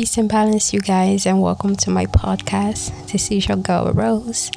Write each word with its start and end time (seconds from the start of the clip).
Peace 0.00 0.16
and 0.16 0.30
balance, 0.30 0.72
you 0.72 0.80
guys, 0.80 1.26
and 1.26 1.42
welcome 1.42 1.76
to 1.76 1.90
my 1.90 2.06
podcast. 2.06 3.12
This 3.12 3.30
is 3.30 3.46
your 3.46 3.58
girl 3.58 3.92
Rose, 3.92 4.50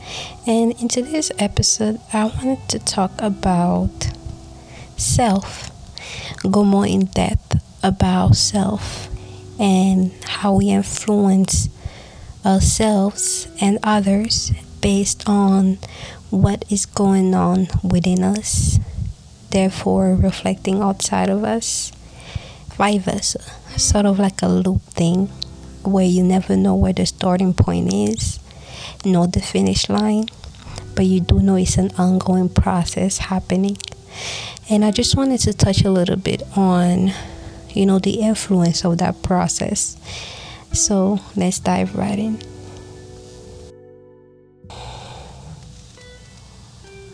and 0.47 0.72
in 0.79 0.88
today's 0.88 1.34
episode, 1.38 2.00
I 2.13 2.24
wanted 2.24 2.66
to 2.70 2.79
talk 2.79 3.12
about 3.20 4.10
self, 4.96 5.70
go 6.49 6.63
more 6.63 6.88
in 6.88 7.08
depth 7.08 7.62
about 7.84 8.38
self 8.38 9.10
and 9.60 10.13
how 10.24 10.53
we 10.53 10.70
influence 10.70 11.67
ourselves 12.46 13.49
and 13.60 13.80
others 13.84 14.53
based 14.80 15.28
on 15.28 15.78
what 16.30 16.63
is 16.71 16.85
going 16.85 17.35
on 17.35 17.67
within 17.84 18.23
us, 18.23 18.80
therefore 19.49 20.16
reflecting 20.16 20.81
outside 20.81 21.27
of 21.27 21.44
us, 21.44 21.91
vice 22.77 23.03
versa. 23.03 23.44
Sort 23.77 24.05
of 24.05 24.20
like 24.20 24.41
a 24.41 24.48
loop 24.48 24.82
thing 24.84 25.27
where 25.84 26.05
you 26.05 26.23
never 26.23 26.55
know 26.55 26.76
where 26.76 26.94
the 26.94 27.05
starting 27.05 27.54
point 27.54 27.94
is, 27.94 28.40
nor 29.04 29.27
the 29.27 29.41
finish 29.41 29.90
line, 29.90 30.27
but 30.96 31.05
you 31.05 31.20
do 31.20 31.40
know 31.41 31.55
it's 31.55 31.77
an 31.77 31.91
ongoing 31.98 32.49
process 32.49 33.18
happening. 33.18 33.77
And 34.70 34.86
I 34.86 34.91
just 34.91 35.16
wanted 35.18 35.40
to 35.41 35.54
touch 35.54 35.84
a 35.84 35.91
little 35.91 36.16
bit 36.16 36.44
on, 36.55 37.12
you 37.72 37.86
know, 37.86 37.99
the 37.99 38.22
influence 38.22 38.86
of 38.86 38.99
that 38.99 39.22
process. 39.23 39.98
So 40.71 41.20
let's 41.35 41.60
dive 41.60 41.96
right 41.96 42.18
in. 42.18 42.40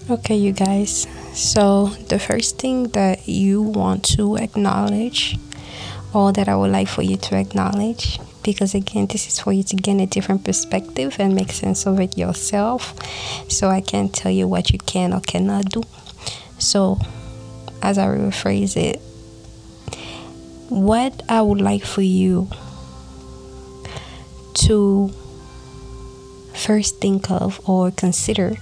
Okay, 0.10 0.36
you 0.36 0.54
guys. 0.54 1.06
So, 1.34 1.88
the 2.10 2.18
first 2.18 2.58
thing 2.58 2.88
that 2.90 3.28
you 3.28 3.62
want 3.62 4.04
to 4.18 4.38
acknowledge, 4.38 5.38
or 6.14 6.34
that 6.34 6.48
I 6.48 6.56
would 6.56 6.72
like 6.72 6.88
for 6.88 7.02
you 7.02 7.18
to 7.18 7.38
acknowledge, 7.38 8.20
because 8.44 8.74
again, 8.74 9.08
this 9.08 9.28
is 9.28 9.40
for 9.40 9.54
you 9.54 9.64
to 9.64 9.76
gain 9.76 10.00
a 10.00 10.08
different 10.08 10.44
perspective 10.44 11.18
and 11.20 11.36
make 11.36 11.52
sense 11.52 11.86
of 11.86 12.00
it 12.00 12.18
yourself. 12.18 12.96
So, 13.50 13.70
I 13.70 13.82
can't 13.82 14.14
tell 14.14 14.32
you 14.32 14.48
what 14.48 14.72
you 14.72 14.80
can 14.80 15.14
or 15.14 15.22
cannot 15.22 15.66
do. 15.66 15.84
So, 16.58 17.00
as 17.82 17.98
I 17.98 18.08
rephrase 18.08 18.76
it, 18.76 19.00
what 20.70 21.24
I 21.30 21.42
would 21.42 21.62
like 21.62 21.84
for 21.84 22.02
you 22.02 22.50
to 24.66 25.12
first 26.54 27.00
think 27.00 27.32
of 27.32 27.62
or 27.68 27.92
consider 27.92 28.58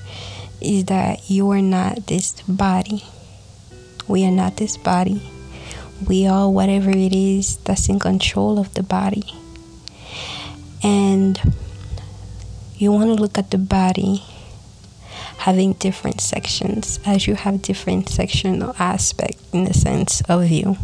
is 0.61 0.85
that 0.85 1.29
you 1.29 1.49
are 1.51 1.61
not 1.61 2.07
this 2.07 2.41
body. 2.41 3.03
We 4.07 4.25
are 4.25 4.31
not 4.31 4.57
this 4.57 4.77
body. 4.77 5.21
We 6.05 6.27
are 6.27 6.49
whatever 6.49 6.91
it 6.91 7.13
is 7.13 7.57
that's 7.57 7.89
in 7.89 7.99
control 7.99 8.59
of 8.59 8.73
the 8.75 8.83
body. 8.83 9.33
And 10.83 11.39
you 12.77 12.91
want 12.91 13.15
to 13.15 13.21
look 13.21 13.37
at 13.37 13.49
the 13.49 13.57
body 13.57 14.23
having 15.39 15.73
different 15.73 16.21
sections 16.21 16.99
as 17.05 17.25
you 17.25 17.35
have 17.35 17.61
different 17.61 18.09
sectional 18.09 18.75
aspect 18.77 19.39
in 19.53 19.63
the 19.63 19.73
sense 19.73 20.21
of 20.21 20.49
you. 20.49 20.77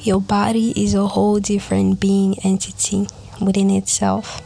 Your 0.00 0.20
body 0.20 0.72
is 0.74 0.94
a 0.94 1.06
whole 1.06 1.38
different 1.38 2.00
being 2.00 2.38
entity 2.42 3.06
within 3.40 3.70
itself. 3.70 4.40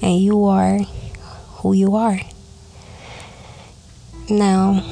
And 0.00 0.18
you 0.18 0.44
are 0.44 0.78
who 1.58 1.72
you 1.72 1.94
are. 1.96 2.20
Now, 4.30 4.82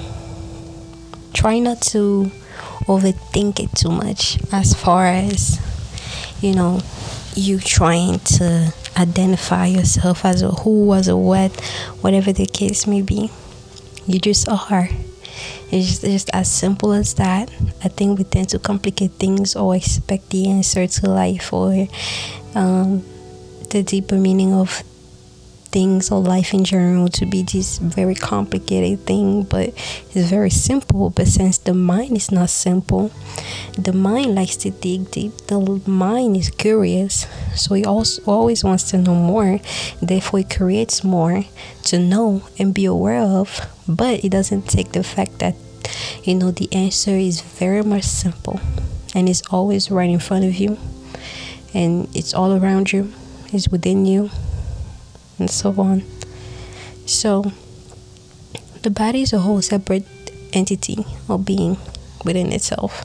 try 1.32 1.60
not 1.60 1.80
to 1.92 2.30
overthink 2.88 3.60
it 3.60 3.70
too 3.76 3.90
much 3.90 4.38
as 4.50 4.74
far 4.74 5.06
as, 5.06 5.60
you 6.40 6.54
know, 6.54 6.80
you 7.34 7.60
trying 7.60 8.18
to 8.18 8.72
identify 8.96 9.66
yourself 9.66 10.24
as 10.24 10.42
a 10.42 10.50
who, 10.50 10.92
as 10.94 11.06
a 11.06 11.16
what, 11.16 11.52
whatever 12.00 12.32
the 12.32 12.46
case 12.46 12.86
may 12.86 13.02
be. 13.02 13.30
You 14.06 14.18
just 14.18 14.48
are. 14.48 14.88
It's 15.70 16.00
just, 16.00 16.30
as 16.32 16.50
simple 16.50 16.92
as 16.92 17.14
that. 17.14 17.50
I 17.84 17.88
think 17.88 18.18
we 18.18 18.24
tend 18.24 18.48
to 18.50 18.58
complicate 18.58 19.12
things 19.12 19.54
or 19.54 19.76
expect 19.76 20.30
the 20.30 20.48
answer 20.48 20.86
to 20.86 21.10
life 21.10 21.52
or 21.52 21.86
um, 22.54 23.04
the 23.70 23.82
deeper 23.82 24.16
meaning 24.16 24.54
of 24.54 24.82
things 25.70 26.10
or 26.10 26.20
life 26.20 26.54
in 26.54 26.64
general 26.64 27.08
to 27.08 27.26
be 27.26 27.42
this 27.42 27.78
very 27.78 28.14
complicated 28.14 29.06
thing, 29.06 29.42
but 29.42 29.68
it's 30.14 30.28
very 30.28 30.50
simple. 30.50 31.10
But 31.10 31.28
since 31.28 31.58
the 31.58 31.74
mind 31.74 32.16
is 32.16 32.30
not 32.30 32.50
simple, 32.50 33.10
the 33.78 33.92
mind 33.92 34.34
likes 34.34 34.56
to 34.56 34.70
dig 34.70 35.10
deep. 35.10 35.36
The 35.46 35.60
mind 35.86 36.36
is 36.36 36.50
curious, 36.50 37.26
so 37.54 37.74
it 37.74 37.86
also 37.86 38.22
always 38.26 38.64
wants 38.64 38.90
to 38.90 38.98
know 38.98 39.14
more. 39.14 39.60
Therefore, 40.00 40.40
it 40.40 40.50
creates 40.50 41.04
more 41.04 41.44
to 41.84 41.98
know 41.98 42.42
and 42.58 42.74
be 42.74 42.84
aware 42.84 43.20
of. 43.20 43.60
But 43.86 44.24
it 44.24 44.30
doesn't 44.30 44.68
take 44.68 44.92
the 44.92 45.02
fact 45.02 45.38
that 45.38 45.54
you 46.24 46.34
know 46.34 46.50
the 46.50 46.72
answer 46.72 47.12
is 47.12 47.40
very 47.40 47.82
much 47.82 48.04
simple 48.04 48.60
and 49.14 49.28
it's 49.28 49.42
always 49.50 49.90
right 49.90 50.10
in 50.10 50.18
front 50.18 50.44
of 50.44 50.54
you 50.54 50.76
and 51.74 52.08
it's 52.14 52.34
all 52.34 52.52
around 52.52 52.92
you 52.92 53.12
it's 53.52 53.68
within 53.68 54.04
you 54.04 54.30
and 55.38 55.50
so 55.50 55.74
on. 55.78 56.02
So, 57.06 57.52
the 58.82 58.90
body 58.90 59.22
is 59.22 59.32
a 59.32 59.40
whole 59.40 59.62
separate 59.62 60.06
entity 60.52 61.04
or 61.28 61.38
being 61.38 61.78
within 62.24 62.52
itself. 62.52 63.04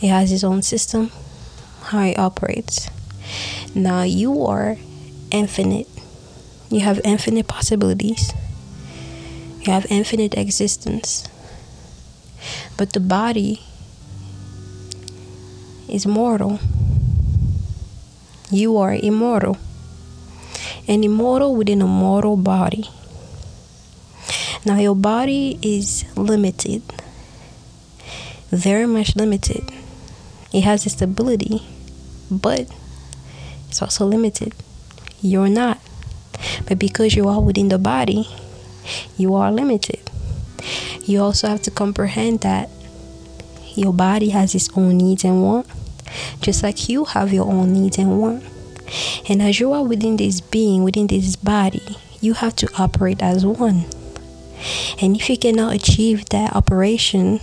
It 0.00 0.08
has 0.08 0.32
its 0.32 0.44
own 0.44 0.62
system, 0.62 1.10
how 1.82 2.02
it 2.02 2.18
operates. 2.18 2.90
Now, 3.74 4.02
you 4.02 4.44
are 4.44 4.76
infinite, 5.30 5.88
you 6.70 6.80
have 6.80 7.00
infinite 7.04 7.48
possibilities, 7.48 8.32
you 9.60 9.72
have 9.72 9.86
infinite 9.90 10.34
existence. 10.36 11.28
But 12.76 12.92
the 12.92 13.00
body 13.00 13.62
is 15.88 16.06
mortal. 16.06 16.60
You 18.50 18.76
are 18.76 18.94
immortal 18.94 19.56
an 20.88 21.04
immortal 21.04 21.54
within 21.54 21.82
a 21.82 21.86
mortal 21.86 22.36
body. 22.36 22.88
Now, 24.64 24.78
your 24.78 24.96
body 24.96 25.58
is 25.62 26.04
limited, 26.16 26.82
very 28.50 28.86
much 28.86 29.14
limited. 29.16 29.70
It 30.52 30.62
has 30.62 30.86
its 30.86 31.00
ability, 31.02 31.62
but 32.30 32.66
it's 33.68 33.82
also 33.82 34.06
limited. 34.06 34.54
You're 35.20 35.48
not. 35.48 35.78
But 36.66 36.78
because 36.78 37.14
you 37.14 37.28
are 37.28 37.40
within 37.40 37.68
the 37.68 37.78
body, 37.78 38.28
you 39.16 39.34
are 39.34 39.52
limited. 39.52 40.10
You 41.04 41.22
also 41.22 41.48
have 41.48 41.62
to 41.62 41.70
comprehend 41.70 42.40
that 42.40 42.68
your 43.74 43.92
body 43.92 44.30
has 44.30 44.54
its 44.54 44.68
own 44.76 44.96
needs 44.96 45.24
and 45.24 45.42
wants, 45.42 45.70
just 46.40 46.62
like 46.62 46.88
you 46.88 47.04
have 47.04 47.32
your 47.32 47.46
own 47.46 47.72
needs 47.72 47.98
and 47.98 48.20
wants. 48.20 48.55
And 49.28 49.42
as 49.42 49.58
you 49.60 49.72
are 49.72 49.82
within 49.82 50.16
this 50.16 50.40
being, 50.40 50.84
within 50.84 51.08
this 51.08 51.36
body, 51.36 51.96
you 52.20 52.34
have 52.34 52.54
to 52.56 52.68
operate 52.78 53.22
as 53.22 53.44
one. 53.44 53.84
And 55.00 55.16
if 55.16 55.28
you 55.28 55.36
cannot 55.36 55.74
achieve 55.74 56.28
that 56.30 56.54
operation, 56.54 57.40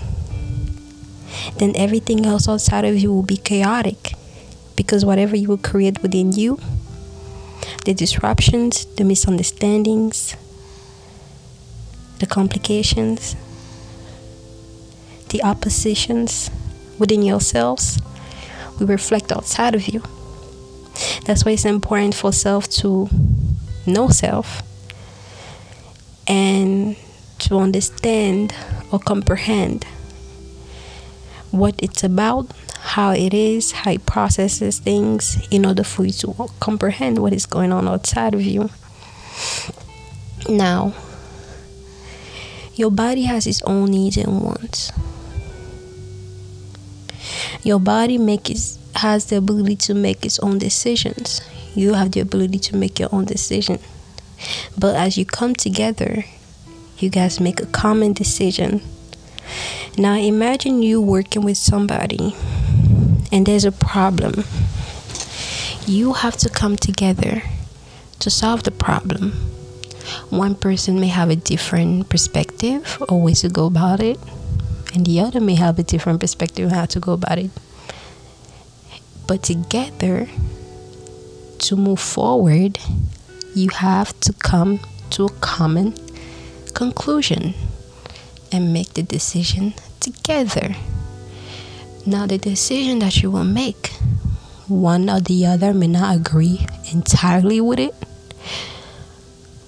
then 1.58 1.74
everything 1.76 2.26
else 2.26 2.48
outside 2.48 2.86
of 2.86 2.98
you 2.98 3.14
will 3.14 3.24
be 3.24 3.38
chaotic. 3.38 4.14
Because 4.76 5.06
whatever 5.06 5.36
you 5.36 5.48
will 5.50 5.58
create 5.58 6.02
within 6.02 6.32
you, 6.32 6.60
the 7.86 7.94
disruptions, 7.94 8.86
the 8.96 9.04
misunderstandings, 9.04 10.36
the 12.20 12.26
complications, 12.26 13.36
the 15.30 15.44
oppositions 15.44 16.50
within 16.98 17.22
yourselves 17.22 18.00
will 18.80 18.88
reflect 18.88 19.32
outside 19.32 19.76
of 19.76 19.88
you. 19.88 20.02
That's 21.26 21.46
why 21.46 21.52
it's 21.54 21.66
important 21.66 22.16
for 22.16 22.32
self 22.32 22.70
to 22.82 23.10
know 23.86 24.10
self 24.10 24.62
and 26.28 26.96
to 27.40 27.58
understand 27.58 28.56
or 28.92 29.00
comprehend 29.00 29.86
what 31.52 31.76
it's 31.78 32.04
about, 32.04 32.52
how 32.80 33.12
it 33.12 33.34
is, 33.34 33.72
how 33.72 33.92
it 33.92 34.06
processes 34.06 34.80
things 34.80 35.48
in 35.52 35.66
order 35.66 35.84
for 35.84 36.06
you 36.06 36.12
to 36.12 36.50
comprehend 36.60 37.20
what 37.20 37.34
is 37.34 37.46
going 37.46 37.72
on 37.72 37.88
outside 37.88 38.34
of 38.34 38.42
you. 38.42 38.70
Now, 40.50 40.94
your 42.76 42.92
body 42.92 43.24
has 43.24 43.46
its 43.46 43.62
own 43.64 43.92
needs 43.92 44.18
and 44.18 44.42
wants. 44.42 44.92
Your 47.64 47.80
body 47.80 48.18
makes 48.18 48.78
has 48.96 49.26
the 49.26 49.38
ability 49.38 49.76
to 49.76 49.94
make 49.94 50.26
its 50.26 50.40
own 50.40 50.58
decisions. 50.60 51.42
You 51.76 51.94
have 51.94 52.12
the 52.12 52.20
ability 52.20 52.60
to 52.60 52.76
make 52.76 53.00
your 53.00 53.10
own 53.12 53.26
decision. 53.26 53.80
But 54.78 54.96
as 54.96 55.18
you 55.18 55.26
come 55.26 55.56
together, 55.56 56.26
you 57.00 57.10
guys 57.10 57.40
make 57.40 57.60
a 57.60 57.66
common 57.66 58.14
decision. 58.14 58.82
Now 59.98 60.16
imagine 60.16 60.84
you 60.84 61.02
working 61.02 61.44
with 61.44 61.58
somebody 61.58 62.36
and 63.32 63.46
there's 63.46 63.66
a 63.66 63.72
problem 63.72 64.44
you 65.88 66.14
have 66.14 66.38
to 66.38 66.50
come 66.50 66.78
together 66.78 67.44
to 68.20 68.30
solve 68.30 68.64
the 68.64 68.72
problem. 68.72 69.32
One 70.30 70.56
person 70.56 71.00
may 71.00 71.08
have 71.08 71.30
a 71.30 71.36
different 71.36 72.10
perspective 72.10 73.02
or 73.10 73.22
ways 73.22 73.42
to 73.42 73.50
go 73.50 73.66
about 73.66 74.00
it, 74.02 74.18
and 74.94 75.06
the 75.06 75.20
other 75.20 75.40
may 75.40 75.56
have 75.56 75.80
a 75.80 75.84
different 75.84 76.20
perspective 76.20 76.72
on 76.72 76.76
how 76.76 76.86
to 76.86 77.00
go 77.00 77.14
about 77.14 77.40
it. 77.40 77.52
But 79.28 79.42
together, 79.44 80.28
to 81.60 81.76
move 81.76 82.00
forward, 82.00 82.78
you 83.56 83.70
have 83.70 84.20
to 84.22 84.34
come 84.34 84.80
to 85.12 85.26
a 85.26 85.30
common 85.30 85.96
conclusion 86.74 87.54
and 88.52 88.74
make 88.74 88.94
the 88.94 89.04
decision 89.04 89.74
together. 90.00 90.76
Now, 92.06 92.28
the 92.28 92.38
decision 92.38 93.00
that 93.00 93.24
you 93.24 93.32
will 93.32 93.46
make, 93.46 93.88
one 94.68 95.10
or 95.10 95.22
the 95.22 95.46
other 95.46 95.74
may 95.74 95.88
not 95.88 96.16
agree 96.16 96.66
entirely 96.92 97.62
with 97.62 97.80
it, 97.80 97.96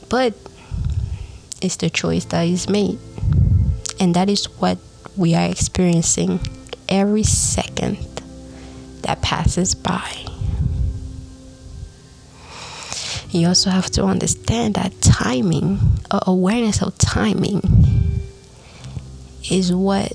but 0.10 0.34
it's 1.62 1.78
the 1.78 1.90
choice 1.90 2.26
that 2.26 2.44
is 2.44 2.68
made. 2.68 3.00
And 4.00 4.14
that 4.16 4.30
is 4.30 4.46
what 4.60 4.78
we 5.18 5.36
are 5.36 5.50
experiencing 5.50 6.40
every 6.90 7.24
second 7.24 7.98
that 9.02 9.22
passes 9.22 9.76
by. 9.76 10.12
You 13.30 13.48
also 13.48 13.70
have 13.70 13.88
to 13.92 14.04
understand 14.04 14.76
that 14.76 15.02
timing, 15.02 15.80
or 16.12 16.22
awareness 16.26 16.82
of 16.82 16.98
timing, 16.98 17.62
is 19.50 19.74
what 19.74 20.14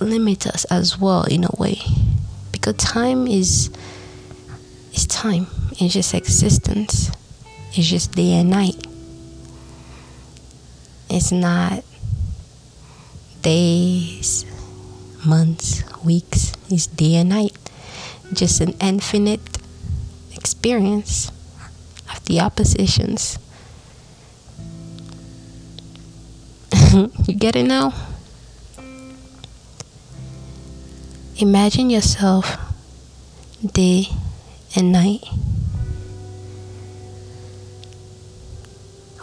limits 0.00 0.46
us 0.46 0.64
as 0.66 0.98
well 0.98 1.24
in 1.24 1.44
a 1.44 1.50
way. 1.58 1.80
Because 2.52 2.74
time 2.76 3.26
is 3.26 3.70
is 4.94 5.06
time. 5.06 5.46
It's 5.72 5.94
just 5.94 6.14
existence. 6.14 7.10
It's 7.72 7.86
just 7.86 8.12
day 8.12 8.32
and 8.32 8.50
night. 8.50 8.86
It's 11.08 11.32
not 11.32 11.84
days, 13.42 14.44
months, 15.24 15.82
weeks. 16.04 16.52
It's 16.68 16.86
day 16.86 17.16
and 17.16 17.30
night. 17.30 17.56
Just 18.32 18.60
an 18.60 18.74
infinite 18.80 19.58
experience 20.34 21.32
of 22.10 22.24
the 22.26 22.40
oppositions. 22.40 23.38
you 27.26 27.34
get 27.34 27.56
it 27.56 27.64
now? 27.64 27.92
Imagine 31.38 31.90
yourself 31.90 32.58
day 33.64 34.08
and 34.76 34.92
night 34.92 35.24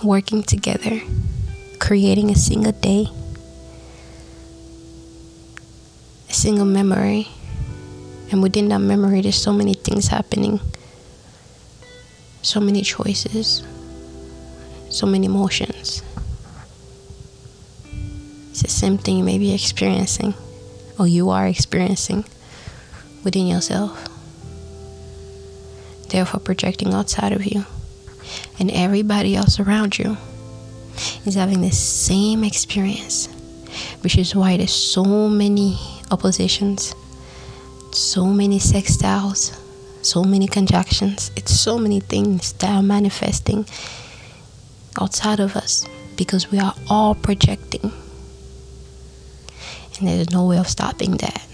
working 0.04 0.44
together, 0.44 1.02
creating 1.80 2.30
a 2.30 2.36
single 2.36 2.72
day, 2.72 3.08
a 6.30 6.34
single 6.34 6.66
memory. 6.66 7.28
And 8.32 8.44
within 8.44 8.68
that 8.70 8.80
memory, 8.80 9.22
there's 9.22 9.42
so 9.42 9.54
many 9.54 9.74
things 9.74 10.08
happening, 10.08 10.60
so 12.42 12.60
many 12.60 12.82
choices, 12.82 13.64
so 14.90 15.06
many 15.06 15.28
emotions. 15.28 16.04
It's 18.52 18.62
the 18.62 18.70
same 18.70 18.98
thing 18.98 19.20
you 19.20 19.24
may 19.24 19.38
be 19.38 19.54
experiencing, 19.54 20.34
or 21.00 21.08
you 21.08 21.30
are 21.30 21.48
experiencing 21.48 22.26
within 23.24 23.48
yourself, 23.48 24.08
therefore 26.10 26.40
projecting 26.42 26.94
outside 26.94 27.32
of 27.32 27.46
you 27.46 27.66
and 28.60 28.72
everybody 28.72 29.36
else 29.36 29.60
around 29.60 29.98
you 29.98 30.18
is 31.26 31.36
having 31.36 31.62
the 31.62 31.72
same 31.72 32.44
experience, 32.44 33.28
which 34.02 34.18
is 34.18 34.36
why 34.36 34.58
there's 34.58 34.74
so 34.74 35.30
many 35.30 35.78
oppositions, 36.12 36.96
so 37.92 38.26
many 38.26 38.60
sextiles, 38.60 39.58
so 40.02 40.24
many 40.24 40.48
conjunctions. 40.48 41.32
It's 41.36 41.52
so 41.52 41.78
many 41.78 42.00
things 42.00 42.54
that 42.54 42.70
are 42.70 42.84
manifesting 42.84 43.66
outside 45.00 45.40
of 45.40 45.56
us 45.56 45.86
because 46.16 46.52
we 46.52 46.60
are 46.60 46.74
all 46.90 47.16
projecting. 47.16 47.92
And 50.00 50.08
there's 50.08 50.30
no 50.32 50.46
way 50.46 50.58
of 50.58 50.68
stopping 50.68 51.18
that. 51.18 51.48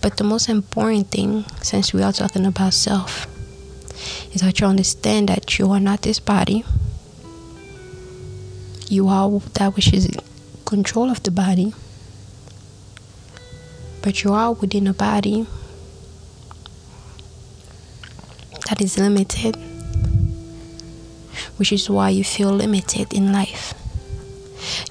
But 0.00 0.16
the 0.16 0.24
most 0.24 0.48
important 0.48 1.10
thing, 1.10 1.44
since 1.62 1.92
we 1.92 2.02
are 2.02 2.12
talking 2.12 2.46
about 2.46 2.74
self, 2.74 3.26
is 4.32 4.42
that 4.42 4.60
you 4.60 4.66
understand 4.66 5.28
that 5.28 5.58
you 5.58 5.70
are 5.70 5.80
not 5.80 6.02
this 6.02 6.20
body. 6.20 6.64
You 8.88 9.08
are 9.08 9.40
that 9.54 9.74
which 9.74 9.92
is 9.92 10.08
control 10.68 11.08
of 11.10 11.22
the 11.22 11.30
body. 11.30 11.72
But 14.02 14.22
you 14.22 14.34
are 14.34 14.52
within 14.52 14.86
a 14.86 14.92
body 14.92 15.46
that 18.68 18.82
is 18.82 18.98
limited, 18.98 19.56
which 21.56 21.72
is 21.72 21.88
why 21.88 22.10
you 22.10 22.22
feel 22.22 22.50
limited 22.50 23.14
in 23.14 23.32
life. 23.32 23.72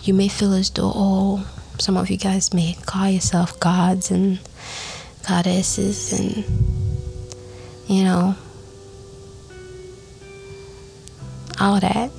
You 0.01 0.15
may 0.15 0.29
feel 0.29 0.53
as 0.53 0.71
though, 0.71 0.91
oh, 0.95 1.47
some 1.77 1.95
of 1.95 2.09
you 2.09 2.17
guys 2.17 2.55
may 2.55 2.75
call 2.87 3.09
yourself 3.09 3.59
gods 3.59 4.09
and 4.09 4.39
goddesses 5.27 6.11
and 6.17 6.43
you 7.85 8.03
know 8.03 8.33
all 11.59 11.79
that 11.81 12.09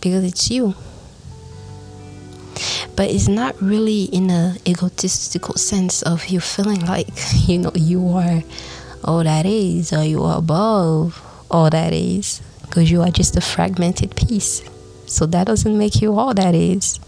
because 0.00 0.24
it's 0.24 0.50
you 0.50 0.74
but 2.96 3.10
it's 3.10 3.28
not 3.28 3.60
really 3.60 4.04
in 4.04 4.30
a 4.30 4.56
egotistical 4.66 5.54
sense 5.54 6.02
of 6.02 6.26
you 6.26 6.40
feeling 6.40 6.84
like 6.86 7.08
you 7.46 7.58
know 7.58 7.72
you 7.74 8.08
are 8.08 8.42
all 9.04 9.24
that 9.24 9.46
is 9.46 9.92
or 9.92 10.04
you 10.04 10.22
are 10.22 10.38
above 10.38 11.22
all 11.50 11.70
that 11.70 11.92
is 11.92 12.40
because 12.62 12.90
you 12.90 13.00
are 13.02 13.10
just 13.10 13.36
a 13.36 13.40
fragmented 13.40 14.14
piece 14.14 14.62
so 15.06 15.26
that 15.26 15.46
doesn't 15.46 15.76
make 15.76 16.00
you 16.00 16.16
all 16.16 16.34
that 16.34 16.54
is 16.54 17.00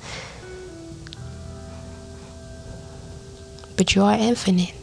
but 3.83 3.97
you 3.97 4.03
are 4.03 4.15
infinite. 4.15 4.75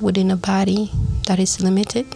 Within 0.00 0.30
a 0.30 0.36
body 0.36 0.90
that 1.26 1.38
is 1.38 1.60
limited. 1.60 2.06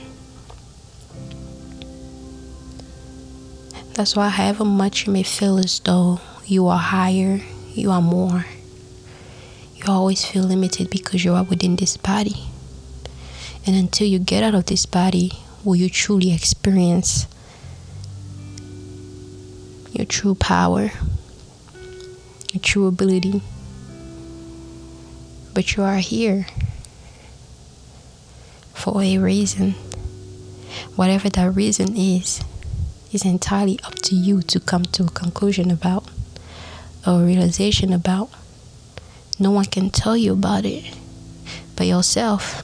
That's 3.95 4.17
why, 4.17 4.29
however 4.29 4.65
much 4.65 5.07
you 5.07 5.13
may 5.13 5.23
feel 5.23 5.59
as 5.59 5.79
though 5.81 6.21
you 6.45 6.67
are 6.67 6.79
higher, 6.79 7.41
you 7.73 7.91
are 7.91 8.03
more, 8.03 8.45
you 9.77 9.85
always 9.87 10.25
feel 10.25 10.43
limited 10.43 10.91
because 10.91 11.25
you 11.25 11.35
are 11.35 11.45
within 11.45 11.77
this 11.77 11.97
body. 11.97 12.45
And 13.67 13.77
until 13.77 14.07
you 14.07 14.19
get 14.19 14.43
out 14.43 14.55
of 14.55 14.67
this 14.67 14.85
body, 14.85 15.33
will 15.65 15.77
you 15.77 15.89
truly 15.89 16.35
experience 16.35 17.27
your 19.93 20.07
true 20.07 20.35
power 20.35 20.91
your 22.55 22.63
true 22.63 22.87
ability. 22.87 23.43
But 25.53 25.77
you 25.77 25.83
are 25.83 25.97
here 25.97 26.47
for 28.73 29.03
a 29.03 29.19
reason. 29.19 29.73
Whatever 30.95 31.29
that 31.31 31.55
reason 31.55 31.97
is, 31.97 32.43
is 33.15 33.25
entirely 33.25 33.79
up 33.85 33.95
to 33.97 34.15
you 34.15 34.43
to 34.43 34.61
come 34.61 34.85
to 34.85 35.05
a 35.05 35.11
conclusion 35.11 35.71
about 35.71 36.05
a 37.07 37.19
realization 37.19 37.93
about. 37.93 38.31
No 39.39 39.51
one 39.51 39.67
can 39.67 39.91
tell 39.91 40.17
you 40.17 40.33
about 40.33 40.65
it 40.65 40.97
but 41.77 41.87
yourself. 41.87 42.63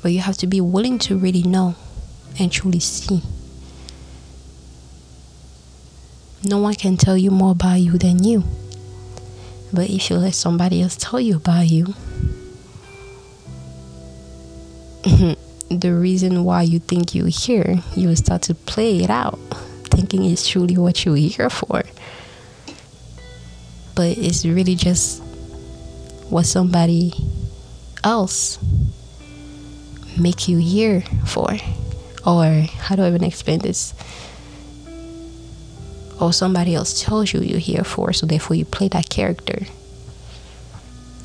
But 0.00 0.12
you 0.12 0.20
have 0.20 0.36
to 0.38 0.46
be 0.46 0.60
willing 0.60 0.98
to 1.00 1.16
really 1.16 1.42
know 1.42 1.74
and 2.38 2.50
truly 2.50 2.80
see. 2.80 3.22
No 6.44 6.58
one 6.58 6.74
can 6.74 6.96
tell 6.96 7.16
you 7.16 7.30
more 7.30 7.52
about 7.52 7.80
you 7.80 7.98
than 7.98 8.24
you. 8.24 8.44
But 9.72 9.88
if 9.88 10.10
you 10.10 10.16
let 10.16 10.34
somebody 10.34 10.82
else 10.82 10.96
tell 10.96 11.20
you 11.20 11.36
about 11.36 11.68
you, 11.68 11.84
hmm, 15.04 15.32
the 15.80 15.94
reason 15.94 16.44
why 16.44 16.62
you 16.62 16.78
think 16.78 17.14
you're 17.14 17.28
here, 17.28 17.78
you 17.96 18.08
will 18.08 18.16
start 18.16 18.42
to 18.42 18.54
play 18.54 19.02
it 19.02 19.10
out, 19.10 19.38
thinking 19.84 20.24
it's 20.24 20.48
truly 20.48 20.76
what 20.76 21.04
you're 21.04 21.16
here 21.16 21.50
for. 21.50 21.82
But 23.94 24.18
it's 24.18 24.44
really 24.44 24.74
just 24.74 25.22
what 26.30 26.46
somebody 26.46 27.12
else 28.02 28.58
make 30.18 30.48
you 30.48 30.58
here 30.58 31.02
for. 31.26 31.56
Or 32.24 32.44
how 32.78 32.96
do 32.96 33.02
I 33.02 33.08
even 33.08 33.24
explain 33.24 33.60
this? 33.60 33.94
or 36.20 36.32
somebody 36.32 36.72
else 36.72 37.02
tells 37.02 37.32
you 37.32 37.40
you're 37.40 37.58
here 37.58 37.82
for, 37.82 38.12
so 38.12 38.26
therefore 38.26 38.54
you 38.54 38.64
play 38.64 38.86
that 38.86 39.08
character. 39.08 39.66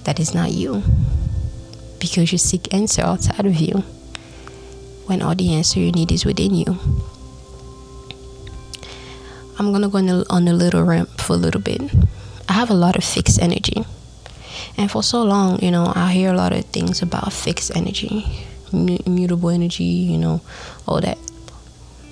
That 0.05 0.19
is 0.19 0.33
not 0.33 0.51
you. 0.51 0.81
Because 1.99 2.31
you 2.31 2.39
seek 2.39 2.73
answer 2.73 3.03
outside 3.03 3.45
of 3.45 3.57
you 3.57 3.83
when 5.07 5.21
all 5.21 5.33
the 5.35 5.53
answer 5.53 5.79
you 5.79 5.91
need 5.91 6.11
is 6.11 6.25
within 6.25 6.53
you. 6.53 6.77
I'm 9.59 9.71
gonna 9.71 9.89
go 9.89 9.97
on 9.97 10.09
a, 10.09 10.23
on 10.29 10.47
a 10.47 10.53
little 10.53 10.83
ramp 10.83 11.09
for 11.19 11.33
a 11.33 11.37
little 11.37 11.61
bit. 11.61 11.81
I 12.47 12.53
have 12.53 12.69
a 12.69 12.75
lot 12.75 12.95
of 12.95 13.03
fixed 13.03 13.41
energy. 13.41 13.85
And 14.77 14.91
for 14.91 15.01
so 15.01 15.23
long, 15.23 15.59
you 15.61 15.71
know, 15.71 15.91
I 15.95 16.11
hear 16.11 16.31
a 16.31 16.37
lot 16.37 16.53
of 16.53 16.65
things 16.65 17.01
about 17.01 17.33
fixed 17.33 17.75
energy, 17.75 18.25
immutable 18.71 19.49
energy, 19.49 19.83
you 19.83 20.17
know, 20.17 20.41
all 20.87 21.01
that. 21.01 21.17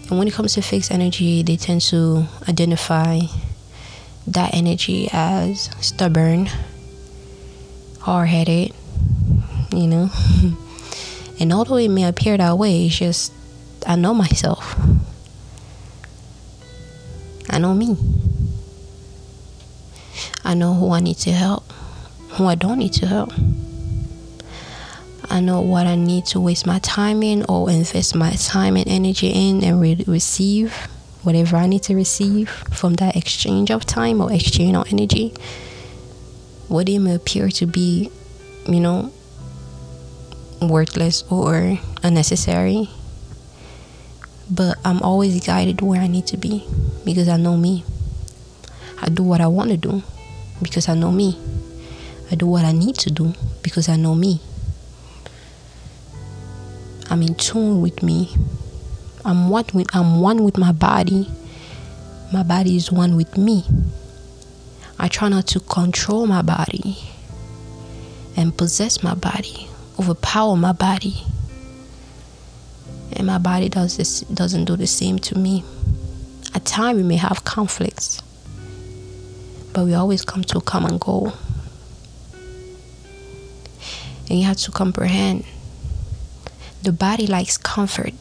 And 0.09 0.17
when 0.17 0.27
it 0.27 0.33
comes 0.33 0.53
to 0.53 0.61
fixed 0.61 0.91
energy, 0.91 1.43
they 1.43 1.57
tend 1.57 1.81
to 1.93 2.25
identify 2.49 3.21
that 4.27 4.55
energy 4.55 5.09
as 5.11 5.69
stubborn, 5.81 6.49
hard 7.99 8.29
headed, 8.29 8.73
you 9.71 9.87
know. 9.87 10.09
and 11.39 11.51
although 11.53 11.77
it 11.77 11.89
may 11.89 12.05
appear 12.05 12.37
that 12.37 12.57
way, 12.57 12.85
it's 12.85 12.97
just 12.97 13.33
I 13.85 13.95
know 13.95 14.13
myself. 14.13 14.75
I 17.49 17.59
know 17.59 17.73
me. 17.73 17.95
I 20.43 20.53
know 20.53 20.73
who 20.73 20.91
I 20.91 20.99
need 20.99 21.17
to 21.17 21.31
help, 21.31 21.71
who 22.29 22.45
I 22.45 22.55
don't 22.55 22.79
need 22.79 22.93
to 22.93 23.07
help. 23.07 23.31
I 25.29 25.39
know 25.39 25.61
what 25.61 25.87
I 25.87 25.95
need 25.95 26.25
to 26.27 26.39
waste 26.39 26.65
my 26.65 26.79
time 26.79 27.23
in 27.23 27.45
or 27.49 27.69
invest 27.69 28.15
my 28.15 28.31
time 28.31 28.77
and 28.77 28.87
energy 28.87 29.29
in 29.29 29.63
and 29.63 29.81
re- 29.81 30.03
receive 30.07 30.73
whatever 31.23 31.57
I 31.57 31.65
need 31.65 31.83
to 31.83 31.95
receive 31.95 32.49
from 32.49 32.93
that 32.95 33.15
exchange 33.15 33.71
of 33.71 33.85
time 33.85 34.21
or 34.21 34.31
exchange 34.31 34.75
of 34.75 34.91
energy. 34.91 35.33
What 36.67 36.87
it 36.87 36.99
may 36.99 37.15
appear 37.15 37.49
to 37.49 37.65
be, 37.65 38.11
you 38.67 38.79
know, 38.79 39.11
worthless 40.61 41.23
or 41.29 41.79
unnecessary. 42.03 42.89
But 44.49 44.77
I'm 44.85 45.01
always 45.01 45.45
guided 45.45 45.81
where 45.81 46.01
I 46.01 46.07
need 46.07 46.27
to 46.27 46.37
be 46.37 46.65
because 47.03 47.27
I 47.27 47.37
know 47.37 47.57
me. 47.57 47.83
I 49.01 49.09
do 49.09 49.23
what 49.23 49.41
I 49.41 49.47
want 49.47 49.71
to 49.71 49.77
do 49.77 50.03
because 50.61 50.87
I 50.87 50.95
know 50.95 51.11
me. 51.11 51.37
I 52.31 52.35
do 52.35 52.47
what 52.47 52.65
I 52.65 52.71
need 52.71 52.95
to 52.99 53.11
do 53.11 53.33
because 53.61 53.89
I 53.89 53.95
know 53.95 54.15
me. 54.15 54.41
I'm 57.09 57.21
in 57.21 57.35
tune 57.35 57.81
with 57.81 58.01
me. 58.01 58.35
I'm 59.23 59.49
one 59.49 59.65
with 59.73 59.95
I'm 59.95 60.21
one 60.21 60.43
with 60.43 60.57
my 60.57 60.71
body. 60.71 61.29
My 62.33 62.43
body 62.43 62.75
is 62.75 62.91
one 62.91 63.15
with 63.15 63.37
me. 63.37 63.63
I 64.97 65.07
try 65.07 65.29
not 65.29 65.47
to 65.47 65.59
control 65.59 66.25
my 66.25 66.41
body 66.41 66.97
and 68.37 68.57
possess 68.57 69.03
my 69.03 69.13
body, 69.13 69.67
overpower 69.99 70.55
my 70.55 70.71
body. 70.71 71.23
And 73.13 73.27
my 73.27 73.37
body 73.37 73.69
does 73.69 73.97
this 73.97 74.21
doesn't 74.21 74.65
do 74.65 74.75
the 74.75 74.87
same 74.87 75.19
to 75.19 75.37
me. 75.37 75.63
At 76.53 76.65
times 76.65 76.97
we 76.97 77.03
may 77.03 77.17
have 77.17 77.43
conflicts, 77.43 78.21
but 79.73 79.85
we 79.85 79.93
always 79.93 80.23
come 80.23 80.43
to 80.43 80.57
a 80.57 80.61
common 80.61 80.97
goal. 80.97 81.33
And 84.29 84.39
you 84.39 84.45
have 84.45 84.57
to 84.57 84.71
comprehend 84.71 85.45
the 86.81 86.91
body 86.91 87.25
likes 87.25 87.57
comfort. 87.57 88.13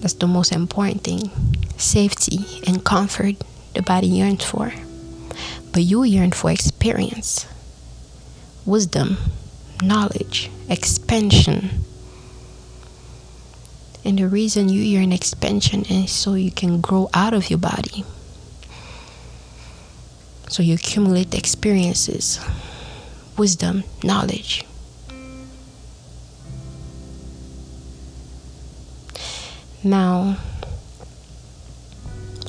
That's 0.00 0.14
the 0.14 0.26
most 0.26 0.52
important 0.52 1.02
thing. 1.02 1.30
Safety 1.76 2.44
and 2.66 2.84
comfort 2.84 3.36
the 3.74 3.82
body 3.82 4.08
yearns 4.08 4.44
for. 4.44 4.72
But 5.72 5.82
you 5.82 6.02
yearn 6.04 6.32
for 6.32 6.50
experience, 6.50 7.46
wisdom, 8.64 9.16
knowledge, 9.82 10.50
expansion. 10.68 11.70
And 14.04 14.18
the 14.18 14.26
reason 14.28 14.68
you 14.68 14.80
are 14.80 14.84
yearn 14.84 15.12
expansion 15.12 15.84
is 15.84 16.10
so 16.10 16.34
you 16.34 16.50
can 16.50 16.80
grow 16.80 17.08
out 17.12 17.34
of 17.34 17.50
your 17.50 17.58
body. 17.58 18.04
So 20.48 20.62
you 20.62 20.74
accumulate 20.74 21.34
experiences, 21.34 22.40
wisdom, 23.36 23.84
knowledge. 24.02 24.64
Now, 29.82 30.36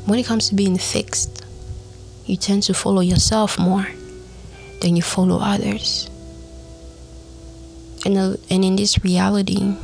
when 0.05 0.19
it 0.19 0.25
comes 0.25 0.49
to 0.49 0.55
being 0.55 0.77
fixed, 0.77 1.45
you 2.25 2.35
tend 2.35 2.63
to 2.63 2.73
follow 2.73 3.01
yourself 3.01 3.59
more 3.59 3.87
than 4.81 4.95
you 4.95 5.01
follow 5.01 5.39
others. 5.39 6.09
And, 8.05 8.17
uh, 8.17 8.35
and 8.49 8.65
in 8.65 8.75
this 8.75 9.03
reality, 9.03 9.75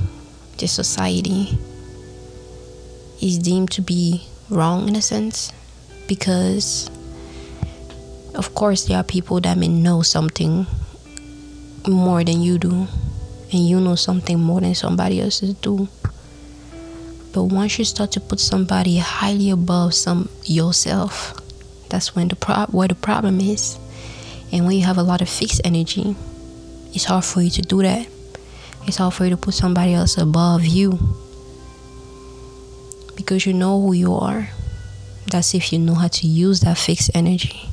this 0.57 0.71
society 0.71 1.57
is 3.21 3.37
deemed 3.37 3.71
to 3.71 3.81
be 3.81 4.27
wrong 4.49 4.87
in 4.87 4.95
a 4.95 5.01
sense 5.01 5.51
because, 6.07 6.89
of 8.33 8.53
course, 8.55 8.85
there 8.85 8.97
are 8.97 9.03
people 9.03 9.39
that 9.41 9.57
may 9.57 9.67
know 9.67 10.01
something 10.01 10.65
more 11.87 12.23
than 12.23 12.41
you 12.41 12.57
do, 12.57 12.87
and 13.51 13.67
you 13.67 13.79
know 13.79 13.95
something 13.95 14.39
more 14.39 14.61
than 14.61 14.75
somebody 14.75 15.21
else 15.21 15.39
do. 15.39 15.87
But 17.33 17.43
once 17.43 17.77
you 17.77 17.85
start 17.85 18.11
to 18.13 18.19
put 18.19 18.39
somebody 18.39 18.97
highly 18.97 19.51
above 19.51 19.93
some 19.93 20.29
yourself, 20.43 21.39
that's 21.89 22.15
when 22.15 22.29
the 22.29 22.35
pro- 22.35 22.65
where 22.65 22.87
the 22.87 22.95
problem 22.95 23.39
is. 23.39 23.77
And 24.51 24.65
when 24.65 24.77
you 24.77 24.85
have 24.85 24.97
a 24.97 25.03
lot 25.03 25.21
of 25.21 25.29
fixed 25.29 25.61
energy, 25.65 26.15
it's 26.93 27.05
hard 27.05 27.25
for 27.25 27.41
you 27.41 27.49
to 27.51 27.61
do 27.61 27.81
that. 27.81 28.07
It's 28.87 28.97
hard 28.97 29.13
for 29.13 29.25
you 29.25 29.31
to 29.31 29.37
put 29.37 29.53
somebody 29.53 29.93
else 29.93 30.17
above 30.17 30.65
you. 30.65 30.97
Because 33.15 33.45
you 33.45 33.53
know 33.53 33.81
who 33.81 33.93
you 33.93 34.13
are. 34.13 34.49
That's 35.29 35.53
if 35.53 35.73
you 35.73 35.79
know 35.79 35.95
how 35.95 36.07
to 36.07 36.27
use 36.27 36.61
that 36.61 36.77
fixed 36.77 37.11
energy. 37.13 37.69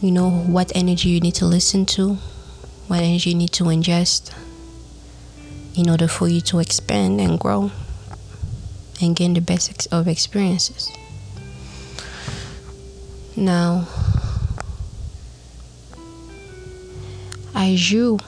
You 0.00 0.12
know 0.12 0.30
what 0.30 0.70
energy 0.74 1.08
you 1.08 1.20
need 1.20 1.34
to 1.36 1.46
listen 1.46 1.84
to, 1.86 2.14
what 2.86 3.00
energy 3.00 3.30
you 3.30 3.36
need 3.36 3.52
to 3.52 3.64
ingest 3.64 4.32
in 5.76 5.90
order 5.90 6.08
for 6.08 6.28
you 6.28 6.40
to 6.40 6.58
expand 6.58 7.20
and 7.20 7.38
grow 7.38 7.70
and 9.02 9.16
gain 9.16 9.34
the 9.34 9.40
best 9.40 9.88
of 9.92 10.06
experiences. 10.08 10.90
Now, 13.36 13.88
as 17.54 17.90
you 17.90 18.18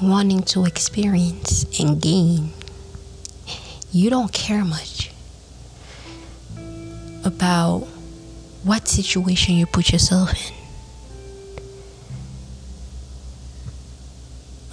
wanting 0.00 0.42
to 0.42 0.64
experience 0.64 1.64
and 1.78 2.00
gain, 2.00 2.52
you 3.92 4.10
don't 4.10 4.32
care 4.32 4.64
much 4.64 5.10
about 7.24 7.86
what 8.62 8.88
situation 8.88 9.54
you 9.56 9.66
put 9.66 9.92
yourself 9.92 10.32
in. 10.32 10.54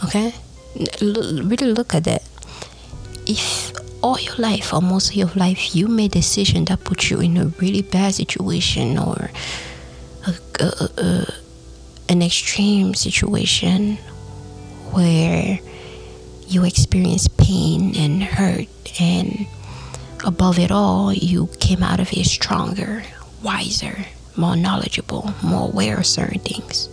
Okay? 0.06 0.34
really 1.02 1.74
look 1.74 1.94
at 1.96 2.04
that. 2.04 2.24
If 3.26 3.74
all 4.02 4.20
your 4.20 4.36
life 4.36 4.74
or 4.74 4.82
most 4.82 5.10
of 5.10 5.16
your 5.16 5.32
life 5.36 5.76
you 5.76 5.88
made 5.88 6.12
a 6.12 6.20
decision 6.20 6.66
that 6.66 6.84
put 6.84 7.10
you 7.10 7.20
in 7.20 7.36
a 7.36 7.46
really 7.60 7.82
bad 7.82 8.14
situation 8.14 8.98
or 8.98 9.32
a, 10.28 10.64
a, 10.64 10.90
a, 10.98 11.34
an 12.10 12.22
extreme 12.22 12.94
situation 12.94 13.98
where 14.92 15.60
you 16.48 16.64
experience 16.66 17.28
pain 17.28 17.96
and 17.96 18.24
hurt 18.24 18.68
and 19.02 19.48
above 20.26 20.60
it 20.60 20.72
all 20.72 21.14
you 21.14 21.48
came 21.60 21.84
out 21.84 22.00
of 22.00 22.12
it 22.14 22.26
stronger 22.26 23.04
wiser 23.44 24.06
more 24.36 24.56
knowledgeable 24.56 25.34
more 25.44 25.68
aware 25.68 25.98
of 25.98 26.06
certain 26.06 26.40
things 26.40 26.90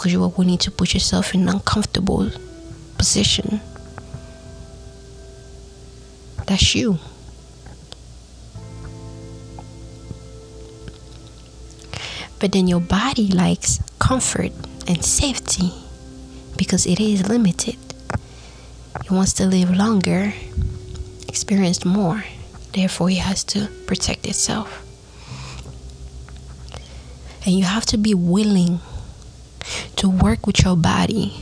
because 0.00 0.12
you 0.14 0.20
were 0.20 0.28
willing 0.28 0.56
to 0.56 0.70
put 0.70 0.94
yourself 0.94 1.34
in 1.34 1.42
an 1.42 1.48
uncomfortable 1.50 2.30
position. 2.96 3.60
That's 6.46 6.74
you. 6.74 6.98
But 12.40 12.52
then 12.52 12.66
your 12.66 12.80
body 12.80 13.28
likes 13.28 13.78
comfort 13.98 14.52
and 14.88 15.04
safety 15.04 15.72
because 16.56 16.86
it 16.86 16.98
is 16.98 17.28
limited. 17.28 17.76
It 19.04 19.10
wants 19.10 19.34
to 19.34 19.46
live 19.46 19.70
longer, 19.70 20.32
experience 21.28 21.84
more. 21.84 22.24
Therefore, 22.72 23.10
it 23.10 23.18
has 23.18 23.44
to 23.44 23.68
protect 23.86 24.26
itself. 24.26 24.86
And 27.44 27.54
you 27.54 27.64
have 27.64 27.86
to 27.86 27.98
be 27.98 28.14
willing 28.14 28.80
to 29.96 30.08
work 30.08 30.46
with 30.46 30.64
your 30.64 30.76
body 30.76 31.34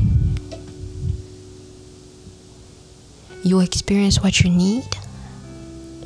you 3.48 3.60
experience 3.60 4.20
what 4.22 4.40
you 4.40 4.50
need, 4.50 4.84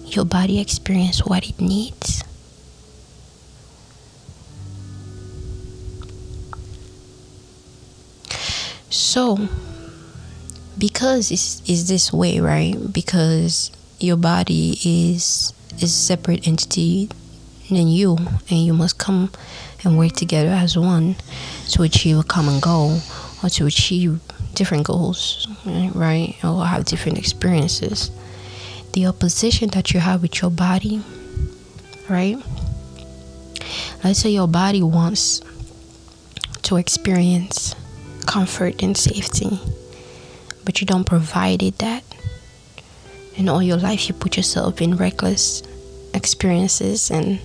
your 0.05 0.25
body 0.25 0.61
experience 0.61 1.25
what 1.25 1.49
it 1.49 1.61
needs. 1.61 2.23
So, 9.03 9.37
because 10.79 11.33
it's, 11.33 11.61
it's 11.69 11.89
this 11.89 12.13
way, 12.13 12.39
right? 12.39 12.77
Because 12.93 13.73
your 13.99 14.17
body 14.17 14.79
is 14.85 15.53
is 15.75 15.83
a 15.83 15.89
separate 15.89 16.47
entity 16.47 17.09
than 17.69 17.89
you, 17.89 18.17
and 18.49 18.65
you 18.65 18.73
must 18.73 18.99
come 18.99 19.33
and 19.83 19.99
work 19.99 20.13
together 20.13 20.51
as 20.51 20.79
one 20.79 21.17
to 21.71 21.83
achieve 21.83 22.17
a 22.17 22.23
common 22.23 22.61
goal 22.61 23.01
or 23.43 23.49
to 23.51 23.67
achieve 23.67 24.21
different 24.55 24.87
goals, 24.87 25.49
right? 25.67 26.37
Or 26.45 26.65
have 26.65 26.85
different 26.85 27.19
experiences. 27.19 28.13
The 28.93 29.07
opposition 29.07 29.71
that 29.71 29.93
you 29.93 29.99
have 29.99 30.23
with 30.23 30.41
your 30.41 30.53
body, 30.53 31.03
right? 32.09 32.39
Let's 34.05 34.21
say 34.21 34.31
your 34.31 34.49
body 34.49 34.83
wants 34.83 35.41
to 36.63 36.77
experience 36.77 37.75
comfort 38.27 38.83
and 38.83 38.97
safety, 38.97 39.61
but 40.65 40.81
you 40.81 40.87
don't 40.87 41.05
provide 41.05 41.63
it 41.63 41.79
that. 41.79 42.05
And 43.37 43.49
all 43.49 43.63
your 43.63 43.79
life, 43.79 44.09
you 44.09 44.15
put 44.15 44.37
yourself 44.37 44.81
in 44.83 44.97
reckless 44.97 45.63
experiences 46.15 47.11
and 47.11 47.41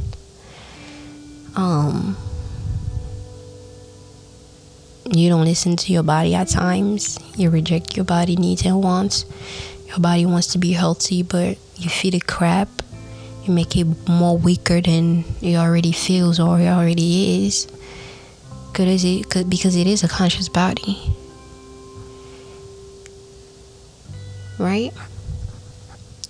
um, 1.55 2.17
you 5.05 5.29
don't 5.29 5.45
listen 5.45 5.75
to 5.77 5.93
your 5.93 6.03
body 6.03 6.35
at 6.35 6.49
times. 6.49 7.17
You 7.35 7.49
reject 7.49 7.95
your 7.95 8.05
body 8.05 8.35
needs 8.35 8.65
and 8.65 8.83
wants. 8.83 9.25
Your 9.87 9.99
body 9.99 10.25
wants 10.25 10.47
to 10.47 10.57
be 10.57 10.73
healthy, 10.73 11.23
but 11.23 11.57
you 11.77 11.89
feed 11.89 12.13
it 12.13 12.27
crap. 12.27 12.67
You 13.45 13.53
make 13.53 13.77
it 13.77 13.87
more 14.09 14.37
weaker 14.37 14.81
than 14.81 15.23
it 15.41 15.55
already 15.55 15.93
feels 15.93 16.39
or 16.39 16.59
it 16.59 16.67
already 16.67 17.47
is. 17.47 17.67
Because 18.77 19.75
it, 19.75 19.87
is 19.87 20.03
a 20.03 20.07
conscious 20.07 20.49
body. 20.49 20.99
Right? 24.59 24.93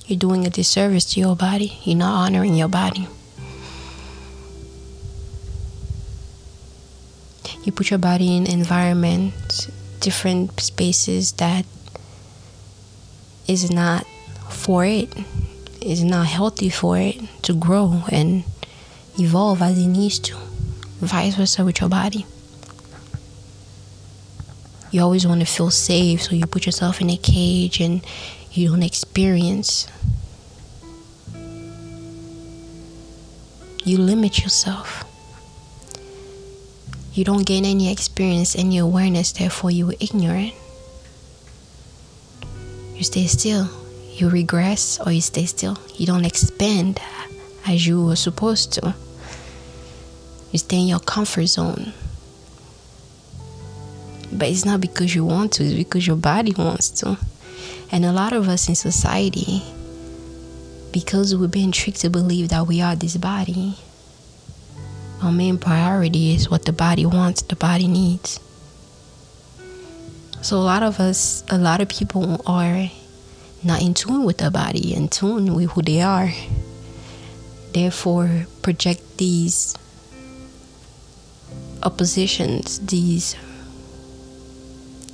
You're 0.05 0.17
doing 0.17 0.45
a 0.47 0.49
disservice 0.49 1.03
to 1.13 1.19
your 1.19 1.35
body. 1.35 1.77
You're 1.83 1.97
not 1.97 2.13
honoring 2.13 2.55
your 2.55 2.69
body. 2.69 3.09
You 7.65 7.73
put 7.73 7.89
your 7.89 7.99
body 7.99 8.37
in 8.37 8.47
environments, 8.47 9.65
different 9.99 10.57
spaces 10.61 11.33
that 11.33 11.65
is 13.45 13.69
not 13.69 14.07
for 14.49 14.85
it, 14.85 15.09
is 15.81 16.01
not 16.01 16.27
healthy 16.27 16.69
for 16.69 16.97
it 16.97 17.17
to 17.41 17.53
grow 17.53 18.03
and 18.09 18.45
evolve 19.19 19.61
as 19.61 19.77
it 19.77 19.87
needs 19.87 20.17
to. 20.19 20.37
Vice 21.01 21.35
versa 21.35 21.65
with 21.65 21.81
your 21.81 21.89
body. 21.89 22.25
You 24.91 25.01
always 25.01 25.27
want 25.27 25.41
to 25.41 25.45
feel 25.45 25.69
safe, 25.69 26.23
so 26.23 26.35
you 26.35 26.45
put 26.45 26.65
yourself 26.65 27.01
in 27.01 27.09
a 27.09 27.17
cage 27.17 27.81
and 27.81 28.05
you 28.51 28.69
don't 28.69 28.83
experience. 28.83 29.87
You 33.83 33.97
limit 33.97 34.41
yourself. 34.41 35.03
You 37.13 37.23
don't 37.23 37.45
gain 37.45 37.65
any 37.65 37.91
experience, 37.91 38.55
any 38.55 38.77
awareness, 38.77 39.31
therefore, 39.31 39.71
you 39.71 39.89
are 39.89 39.95
ignorant. 39.99 40.53
You 42.95 43.03
stay 43.03 43.27
still. 43.27 43.69
You 44.13 44.29
regress 44.29 44.99
or 44.99 45.11
you 45.11 45.21
stay 45.21 45.45
still. 45.45 45.77
You 45.95 46.05
don't 46.05 46.25
expand 46.25 46.99
as 47.67 47.85
you 47.85 48.05
were 48.05 48.15
supposed 48.15 48.73
to. 48.73 48.95
You 50.51 50.59
stay 50.59 50.79
in 50.79 50.87
your 50.87 50.99
comfort 50.99 51.47
zone. 51.47 51.93
But 54.31 54.49
it's 54.49 54.65
not 54.65 54.81
because 54.81 55.15
you 55.15 55.25
want 55.25 55.53
to, 55.53 55.63
it's 55.63 55.73
because 55.73 56.05
your 56.05 56.17
body 56.17 56.53
wants 56.57 56.89
to. 57.01 57.17
And 57.91 58.05
a 58.05 58.11
lot 58.11 58.33
of 58.33 58.47
us 58.49 58.67
in 58.67 58.75
society, 58.75 59.63
because 60.91 61.35
we've 61.35 61.49
been 61.49 61.71
tricked 61.71 62.01
to 62.01 62.09
believe 62.09 62.49
that 62.49 62.67
we 62.67 62.81
are 62.81 62.95
this 62.95 63.17
body, 63.17 63.77
our 65.21 65.31
main 65.31 65.57
priority 65.57 66.35
is 66.35 66.49
what 66.49 66.65
the 66.65 66.73
body 66.73 67.05
wants, 67.05 67.41
the 67.41 67.55
body 67.55 67.87
needs. 67.87 68.39
So 70.41 70.57
a 70.57 70.59
lot 70.59 70.83
of 70.83 70.99
us, 70.99 71.43
a 71.49 71.57
lot 71.57 71.81
of 71.81 71.89
people 71.89 72.41
are 72.45 72.89
not 73.63 73.81
in 73.81 73.93
tune 73.93 74.23
with 74.23 74.37
their 74.37 74.51
body, 74.51 74.93
in 74.93 75.09
tune 75.09 75.55
with 75.55 75.71
who 75.71 75.81
they 75.81 76.01
are. 76.01 76.31
Therefore, 77.73 78.45
project 78.61 79.17
these 79.17 79.75
oppositions, 81.83 82.79
these 82.85 83.35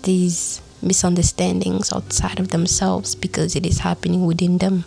these 0.04 0.62
misunderstandings 0.82 1.92
outside 1.92 2.40
of 2.40 2.50
themselves 2.50 3.16
because 3.16 3.56
it 3.56 3.66
is 3.66 3.80
happening 3.80 4.26
within 4.26 4.58
them. 4.60 4.86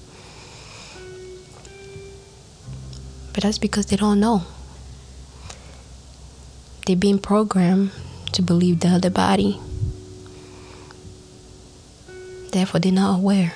But 3.32 3.42
that's 3.42 3.58
because 3.58 3.86
they 3.86 3.96
don't 3.96 4.20
know. 4.20 4.44
They're 6.86 6.96
being 6.96 7.18
programmed 7.18 7.90
to 8.32 8.42
believe 8.42 8.80
the 8.80 8.88
other 8.88 9.10
body. 9.10 9.60
Therefore, 12.52 12.80
they're 12.80 12.92
not 12.92 13.18
aware. 13.18 13.52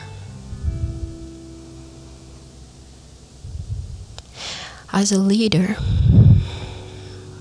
As 4.92 5.12
a 5.12 5.18
leader, 5.18 5.76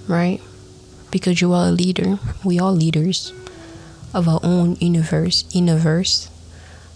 right? 0.08 0.40
Because 1.10 1.42
you 1.42 1.52
are 1.54 1.70
a 1.70 1.72
leader, 1.72 2.20
we 2.44 2.60
are 2.60 2.72
leaders 2.72 3.34
of 4.14 4.28
our 4.28 4.40
own 4.44 4.76
universe, 4.80 5.46
universe, 5.54 6.30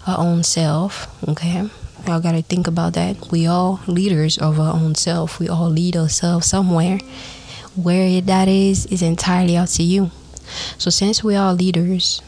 our 0.08 0.20
own 0.20 0.44
self. 0.44 1.08
Okay, 1.28 1.70
y'all 2.08 2.20
gotta 2.20 2.42
think 2.42 2.68
about 2.68 2.94
that. 2.94 3.32
We 3.32 3.48
all 3.48 3.80
leaders 3.88 4.38
of 4.38 4.60
our 4.60 4.74
own 4.74 4.96
self. 4.96 5.40
We 5.40 5.50
all 5.50 5.70
lead 5.70 5.96
ourselves 5.96 6.48
somewhere. 6.48 7.00
Where 7.76 8.22
that 8.22 8.48
is 8.48 8.86
is 8.88 9.02
entirely 9.02 9.58
up 9.58 9.70
to 9.70 9.84
you. 9.84 10.12
So 10.78 10.90
since 10.90 11.24
we 11.24 11.36
are 11.36 11.54
leaders, 11.54 12.22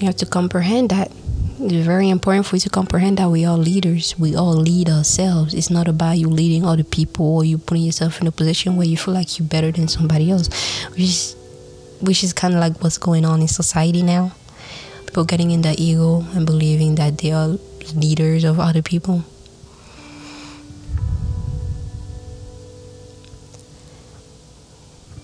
you 0.00 0.06
have 0.06 0.16
to 0.16 0.26
comprehend 0.26 0.90
that. 0.90 1.12
It's 1.60 1.84
very 1.84 2.08
important 2.08 2.46
for 2.46 2.54
you 2.54 2.60
to 2.60 2.70
comprehend 2.70 3.18
that 3.18 3.30
we 3.30 3.44
are 3.44 3.58
leaders. 3.58 4.16
We 4.16 4.36
all 4.36 4.54
lead 4.54 4.88
ourselves. 4.88 5.54
It's 5.54 5.70
not 5.70 5.88
about 5.88 6.16
you 6.18 6.28
leading 6.28 6.64
other 6.64 6.84
people 6.84 7.36
or 7.36 7.44
you 7.44 7.58
putting 7.58 7.82
yourself 7.82 8.20
in 8.20 8.28
a 8.28 8.32
position 8.32 8.76
where 8.76 8.86
you 8.86 8.96
feel 8.96 9.14
like 9.14 9.38
you're 9.38 9.48
better 9.48 9.72
than 9.72 9.88
somebody 9.88 10.30
else, 10.30 10.48
which 10.90 11.00
is 11.00 11.36
which 12.00 12.22
is 12.22 12.32
kind 12.32 12.54
of 12.54 12.60
like 12.60 12.82
what's 12.82 12.98
going 12.98 13.24
on 13.24 13.40
in 13.40 13.48
society 13.48 14.02
now. 14.02 14.32
People 15.06 15.24
getting 15.24 15.50
in 15.50 15.62
the 15.62 15.74
ego 15.78 16.24
and 16.34 16.46
believing 16.46 16.94
that 16.96 17.18
they 17.18 17.32
are 17.32 17.56
leaders 17.94 18.44
of 18.44 18.60
other 18.60 18.82
people. 18.82 19.24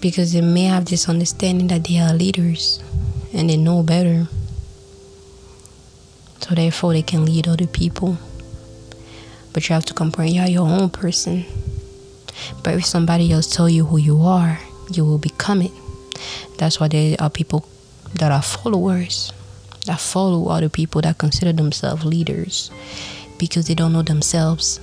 Because 0.01 0.33
they 0.33 0.41
may 0.41 0.65
have 0.65 0.87
this 0.87 1.09
understanding 1.09 1.69
that 1.69 1.85
they 1.85 1.99
are 1.99 2.13
leaders 2.13 2.83
and 3.33 3.49
they 3.49 3.57
know 3.57 3.83
better. 3.83 4.27
So 6.41 6.55
therefore 6.55 6.93
they 6.93 7.03
can 7.03 7.25
lead 7.25 7.49
other 7.49 7.67
people. 7.67 8.19
But 9.53 9.69
you 9.69 9.75
have 9.75 9.87
to 9.87 9.95
comprehend 9.95 10.35
you're 10.35 10.47
your 10.47 10.69
own 10.69 10.91
person. 10.91 11.47
But 12.63 12.75
if 12.75 12.85
somebody 12.85 13.33
else 13.33 13.47
tell 13.55 13.69
you 13.69 13.85
who 13.87 13.97
you 13.97 14.21
are, 14.23 14.59
you 14.91 15.05
will 15.05 15.19
become 15.19 15.63
it. 15.63 15.71
That's 16.59 16.79
why 16.79 16.89
there 16.89 17.17
are 17.19 17.31
people 17.31 17.69
that 18.15 18.31
are 18.31 18.43
followers 18.43 19.33
that 19.87 20.01
follow 20.01 20.49
other 20.49 20.69
people 20.69 21.03
that 21.03 21.19
consider 21.19 21.53
themselves 21.53 22.05
leaders 22.05 22.71
because 23.39 23.67
they 23.67 23.75
don't 23.75 23.93
know 23.93 24.03
themselves. 24.03 24.81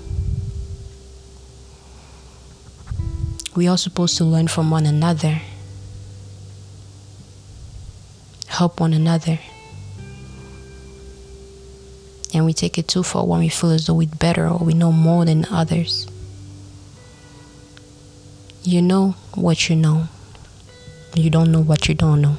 We 3.55 3.67
are 3.67 3.77
supposed 3.77 4.17
to 4.17 4.23
learn 4.23 4.47
from 4.47 4.69
one 4.69 4.85
another, 4.85 5.41
help 8.47 8.79
one 8.79 8.93
another. 8.93 9.39
And 12.33 12.45
we 12.45 12.53
take 12.53 12.77
it 12.77 12.87
too 12.87 13.03
far 13.03 13.25
when 13.25 13.39
we 13.39 13.49
feel 13.49 13.71
as 13.71 13.87
though 13.87 13.95
we're 13.95 14.07
better 14.07 14.47
or 14.47 14.59
we 14.59 14.73
know 14.73 14.91
more 14.91 15.25
than 15.25 15.45
others. 15.51 16.07
You 18.63 18.81
know 18.81 19.15
what 19.35 19.67
you 19.67 19.75
know. 19.75 20.07
You 21.13 21.29
don't 21.29 21.51
know 21.51 21.61
what 21.61 21.89
you 21.89 21.95
don't 21.95 22.21
know. 22.21 22.37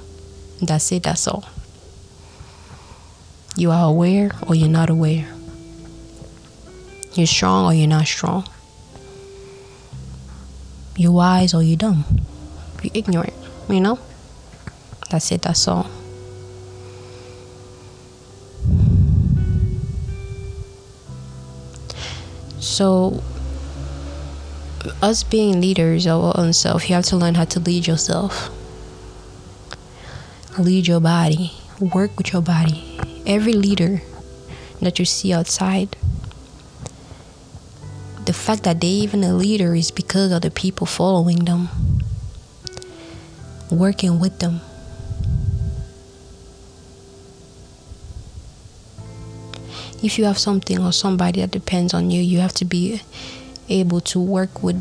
That's 0.62 0.90
it, 0.92 1.02
that's 1.02 1.28
all. 1.28 1.44
You 3.54 3.70
are 3.70 3.88
aware 3.88 4.30
or 4.46 4.54
you're 4.54 4.68
not 4.68 4.88
aware. 4.88 5.28
You're 7.14 7.26
strong 7.26 7.66
or 7.66 7.74
you're 7.74 7.86
not 7.86 8.06
strong. 8.06 8.48
You're 10.96 11.12
wise 11.12 11.52
or 11.52 11.62
you're 11.62 11.76
dumb. 11.76 12.04
You're 12.82 12.92
ignorant, 12.94 13.34
you 13.68 13.80
know? 13.80 13.98
That's 15.10 15.30
it, 15.32 15.42
that's 15.42 15.68
all. 15.68 15.90
So, 22.58 23.22
us 25.02 25.22
being 25.24 25.60
leaders 25.60 26.06
of 26.06 26.24
our 26.24 26.38
own 26.38 26.54
self, 26.54 26.88
you 26.88 26.94
have 26.94 27.04
to 27.06 27.16
learn 27.16 27.34
how 27.34 27.44
to 27.44 27.60
lead 27.60 27.86
yourself. 27.86 28.50
Lead 30.58 30.86
your 30.86 31.00
body. 31.00 31.50
Work 31.80 32.18
with 32.18 32.34
your 32.34 32.42
body. 32.42 32.98
Every 33.26 33.54
leader 33.54 34.02
that 34.82 34.98
you 34.98 35.06
see 35.06 35.32
outside, 35.32 35.96
the 38.26 38.34
fact 38.34 38.64
that 38.64 38.80
they 38.82 38.88
even 38.88 39.24
a 39.24 39.32
leader 39.32 39.74
is 39.74 39.90
because 39.90 40.30
of 40.30 40.42
the 40.42 40.50
people 40.50 40.86
following 40.86 41.46
them, 41.46 41.70
working 43.70 44.20
with 44.20 44.40
them. 44.40 44.60
If 50.02 50.18
you 50.18 50.26
have 50.26 50.38
something 50.38 50.78
or 50.78 50.92
somebody 50.92 51.40
that 51.40 51.50
depends 51.50 51.94
on 51.94 52.10
you, 52.10 52.20
you 52.20 52.40
have 52.40 52.52
to 52.54 52.66
be 52.66 53.00
able 53.70 54.00
to 54.02 54.20
work 54.20 54.62
with 54.62 54.76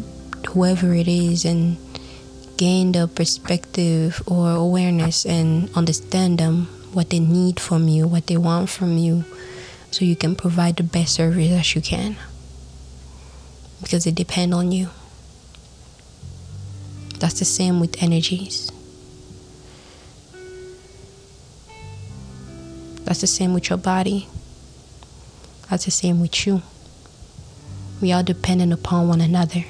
whoever 0.47 0.93
it 0.93 1.07
is 1.07 1.45
and 1.45 1.77
gain 2.62 2.91
the 2.91 3.08
perspective 3.08 4.21
or 4.28 4.52
awareness 4.52 5.26
and 5.26 5.67
understand 5.76 6.38
them 6.38 6.67
what 6.93 7.10
they 7.10 7.17
need 7.17 7.60
from 7.60 7.88
you, 7.88 8.08
what 8.08 8.28
they 8.28 8.38
want 8.38 8.69
from 8.69 9.00
you, 9.00 9.26
so 9.89 10.06
you 10.06 10.15
can 10.15 10.36
provide 10.36 10.76
the 10.76 10.84
best 10.84 11.15
service 11.15 11.50
that 11.50 11.74
you 11.74 11.82
can. 11.82 12.15
Because 13.82 14.04
they 14.04 14.12
depend 14.12 14.54
on 14.54 14.71
you. 14.71 14.89
That's 17.17 17.39
the 17.39 17.45
same 17.45 17.80
with 17.80 17.97
energies. 17.97 18.71
That's 23.06 23.21
the 23.21 23.28
same 23.28 23.56
with 23.56 23.71
your 23.71 23.78
body. 23.78 24.30
That's 25.67 25.86
the 25.86 25.91
same 25.91 26.21
with 26.21 26.45
you. 26.45 26.62
We 28.00 28.12
are 28.12 28.21
dependent 28.21 28.71
upon 28.71 29.08
one 29.08 29.19
another. 29.19 29.65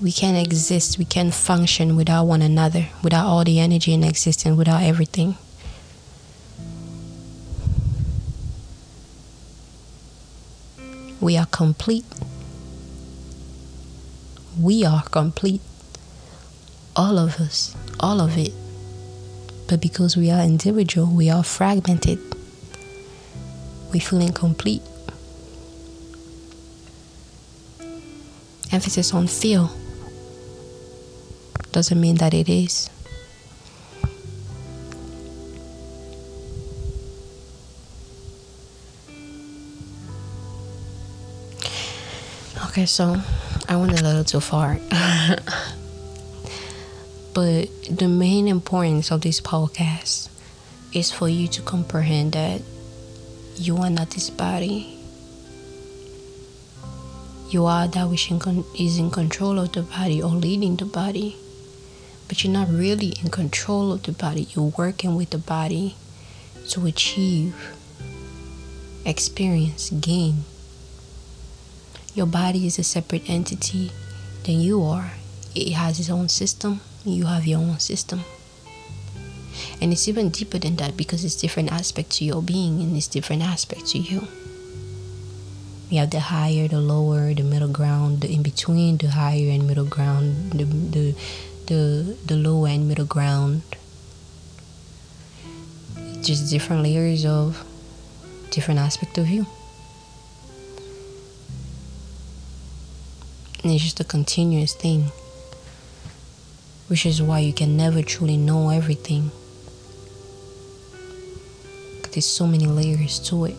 We 0.00 0.12
can't 0.12 0.36
exist, 0.36 0.96
we 0.96 1.04
can't 1.04 1.34
function 1.34 1.96
without 1.96 2.24
one 2.24 2.40
another, 2.40 2.86
without 3.02 3.26
all 3.26 3.42
the 3.42 3.58
energy 3.58 3.92
in 3.92 4.04
existence, 4.04 4.56
without 4.56 4.82
everything. 4.82 5.36
We 11.20 11.36
are 11.36 11.46
complete. 11.46 12.04
We 14.60 14.84
are 14.84 15.02
complete. 15.02 15.60
All 16.94 17.18
of 17.18 17.40
us, 17.40 17.74
all 17.98 18.20
of 18.20 18.38
it. 18.38 18.52
But 19.66 19.80
because 19.80 20.16
we 20.16 20.30
are 20.30 20.42
individual, 20.42 21.08
we 21.08 21.28
are 21.28 21.42
fragmented. 21.42 22.20
We 23.92 23.98
feel 23.98 24.20
incomplete. 24.20 24.82
Emphasis 28.70 29.12
on 29.12 29.26
feel 29.26 29.72
doesn't 31.72 32.00
mean 32.00 32.16
that 32.16 32.34
it 32.34 32.48
is. 32.48 32.90
Okay, 42.68 42.86
so 42.86 43.20
I 43.68 43.76
went 43.76 43.98
a 43.98 44.02
little 44.04 44.24
too 44.24 44.40
far. 44.40 44.78
but 47.34 47.68
the 47.90 48.06
main 48.08 48.46
importance 48.46 49.10
of 49.10 49.22
this 49.22 49.40
podcast 49.40 50.28
is 50.92 51.10
for 51.10 51.28
you 51.28 51.48
to 51.48 51.62
comprehend 51.62 52.32
that 52.32 52.62
you 53.56 53.76
are 53.78 53.90
not 53.90 54.10
this 54.10 54.30
body. 54.30 54.98
You 57.50 57.66
are 57.66 57.88
that 57.88 58.08
which 58.08 58.30
is 58.78 58.98
in 58.98 59.10
control 59.10 59.58
of 59.58 59.72
the 59.72 59.82
body 59.82 60.22
or 60.22 60.30
leading 60.30 60.76
the 60.76 60.84
body. 60.84 61.36
But 62.28 62.44
you're 62.44 62.52
not 62.52 62.68
really 62.68 63.14
in 63.22 63.30
control 63.30 63.90
of 63.90 64.02
the 64.02 64.12
body. 64.12 64.46
You're 64.54 64.72
working 64.76 65.16
with 65.16 65.30
the 65.30 65.38
body 65.38 65.96
to 66.68 66.86
achieve, 66.86 67.74
experience, 69.04 69.90
gain. 69.90 70.44
Your 72.14 72.26
body 72.26 72.66
is 72.66 72.78
a 72.78 72.84
separate 72.84 73.28
entity 73.28 73.90
than 74.44 74.60
you 74.60 74.82
are. 74.84 75.12
It 75.54 75.72
has 75.72 75.98
its 75.98 76.10
own 76.10 76.28
system. 76.28 76.80
You 77.04 77.26
have 77.26 77.46
your 77.46 77.60
own 77.60 77.78
system. 77.78 78.24
And 79.80 79.92
it's 79.92 80.08
even 80.08 80.30
deeper 80.30 80.58
than 80.58 80.76
that 80.76 80.96
because 80.96 81.24
it's 81.24 81.36
different 81.36 81.72
aspects 81.72 82.18
to 82.18 82.24
your 82.24 82.42
being 82.42 82.80
and 82.80 82.96
it's 82.96 83.08
different 83.08 83.42
aspects 83.42 83.92
to 83.92 83.98
you. 83.98 84.28
You 85.90 86.00
have 86.00 86.10
the 86.10 86.20
higher, 86.20 86.68
the 86.68 86.80
lower, 86.80 87.32
the 87.32 87.42
middle 87.42 87.68
ground, 87.68 88.20
the 88.20 88.30
in 88.30 88.42
between, 88.42 88.98
the 88.98 89.08
higher 89.08 89.48
and 89.48 89.66
middle 89.66 89.86
ground, 89.86 90.52
the 90.52 90.64
the 90.64 91.14
the, 91.68 92.16
the 92.24 92.34
low 92.34 92.64
and 92.64 92.88
middle 92.88 93.04
ground. 93.04 93.62
Just 96.22 96.50
different 96.50 96.82
layers 96.82 97.26
of 97.26 97.62
different 98.50 98.80
aspect 98.80 99.18
of 99.18 99.28
you. 99.28 99.46
And 103.62 103.72
it's 103.72 103.84
just 103.84 104.00
a 104.00 104.04
continuous 104.04 104.74
thing. 104.74 105.10
Which 106.88 107.04
is 107.04 107.20
why 107.20 107.40
you 107.40 107.52
can 107.52 107.76
never 107.76 108.02
truly 108.02 108.38
know 108.38 108.70
everything. 108.70 109.30
There's 112.12 112.24
so 112.24 112.46
many 112.46 112.66
layers 112.66 113.18
to 113.28 113.44
it. 113.44 113.56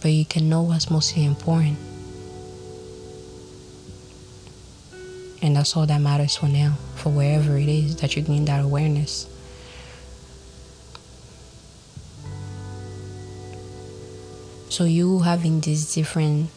But 0.00 0.12
you 0.12 0.24
can 0.24 0.48
know 0.48 0.62
what's 0.62 0.90
mostly 0.92 1.24
important. 1.24 1.76
And 5.44 5.54
that's 5.54 5.76
all 5.76 5.86
that 5.86 6.00
matters 6.00 6.34
for 6.36 6.48
now, 6.48 6.72
for 6.96 7.10
wherever 7.10 7.56
it 7.56 7.68
is 7.68 7.96
that 7.96 8.16
you 8.16 8.22
gain 8.22 8.46
that 8.46 8.64
awareness. 8.64 9.28
So, 14.70 14.82
you 14.82 15.20
having 15.20 15.60
these 15.60 15.94
different 15.94 16.50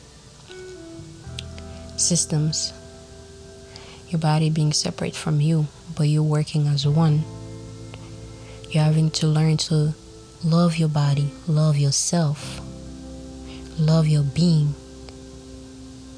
systems, 1.97 2.73
your 4.09 4.19
body 4.19 4.49
being 4.49 4.73
separate 4.73 5.15
from 5.15 5.41
you, 5.41 5.67
but 5.95 6.07
you 6.07 6.23
working 6.23 6.65
as 6.67 6.87
one 6.87 7.23
you're 8.69 8.83
having 8.83 9.09
to 9.09 9.27
learn 9.27 9.55
to 9.55 9.93
love 10.43 10.77
your 10.77 10.89
body, 10.89 11.31
love 11.47 11.77
yourself, 11.77 12.59
love 13.79 14.07
your 14.07 14.23
being, 14.23 14.75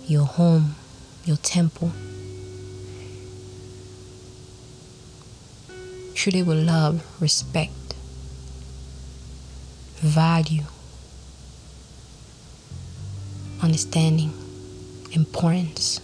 your 0.07 0.25
home, 0.25 0.75
your 1.25 1.37
temple. 1.37 1.91
It 6.27 6.45
with 6.45 6.67
love, 6.67 7.01
respect, 7.21 7.71
value, 9.95 10.63
understanding, 13.63 14.33
importance. 15.13 16.01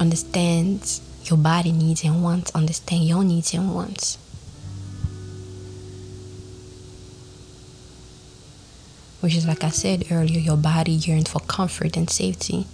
Understands 0.00 1.00
your 1.24 1.38
body 1.38 1.70
needs 1.70 2.02
and 2.02 2.22
wants, 2.24 2.50
understand 2.52 3.04
your 3.06 3.22
needs 3.22 3.54
and 3.54 3.72
wants. 3.72 4.18
Which 9.20 9.36
is 9.36 9.46
like 9.46 9.62
I 9.62 9.70
said 9.70 10.06
earlier, 10.10 10.40
your 10.40 10.56
body 10.56 10.92
yearns 10.92 11.30
for 11.30 11.38
comfort 11.38 11.96
and 11.96 12.10
safety. 12.10 12.66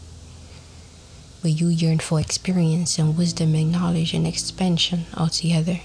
But 1.43 1.61
you 1.61 1.69
yearn 1.69 1.99
for 1.99 2.21
experience 2.21 2.99
and 2.99 3.19
wisdom 3.19 3.55
and 3.55 3.73
knowledge 3.73 4.15
and 4.15 4.27
expansion 4.27 5.07
altogether. 5.17 5.81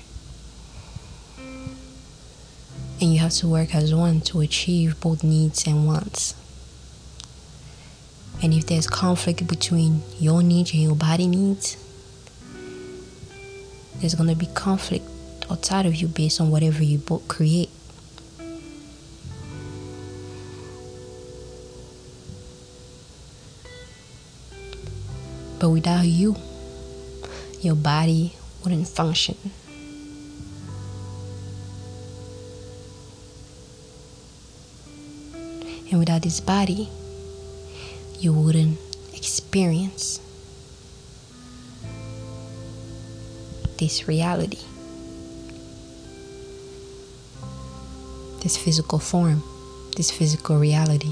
And 3.02 3.13
you 3.13 3.20
have 3.20 3.34
to 3.34 3.48
work 3.48 3.76
as 3.76 3.93
one 3.93 4.22
to 4.22 4.41
achieve 4.41 5.00
both 5.02 5.24
needs 5.24 5.67
and 5.67 5.86
wants. 5.88 6.36
And 8.41 8.54
if 8.54 8.67
there's 8.67 8.88
conflict 8.88 9.48
between 9.48 10.04
your 10.20 10.43
needs 10.43 10.72
and 10.74 10.82
your 10.84 10.96
body 10.96 11.26
needs, 11.26 11.76
there's 13.96 14.13
going 14.13 14.30
to 14.30 14.36
be 14.36 14.46
conflict 14.48 15.06
outside 15.50 15.88
of 15.88 15.96
you 15.96 16.08
based 16.08 16.39
on 16.39 16.52
whatever 16.52 16.84
you 16.84 17.00
both 17.00 17.28
create. 17.28 17.70
But 25.67 25.71
without 25.73 26.06
you, 26.06 26.34
your 27.60 27.75
body 27.75 28.32
wouldn't 28.63 28.88
function. 28.88 29.36
And 35.91 35.99
without 35.99 36.21
this 36.21 36.39
body, 36.39 36.88
you 38.17 38.32
wouldn't 38.32 38.80
experience 39.13 40.21
this 43.77 44.08
reality. 44.08 44.63
this 48.39 48.56
physical 48.56 48.99
form, 48.99 49.43
this 49.97 50.12
physical 50.12 50.58
reality. 50.58 51.12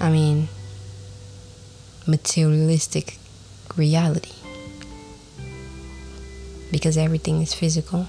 I 0.00 0.10
mean, 0.10 0.35
materialistic 2.06 3.18
reality. 3.76 4.32
Because 6.70 6.96
everything 6.96 7.42
is 7.42 7.54
physical. 7.54 8.06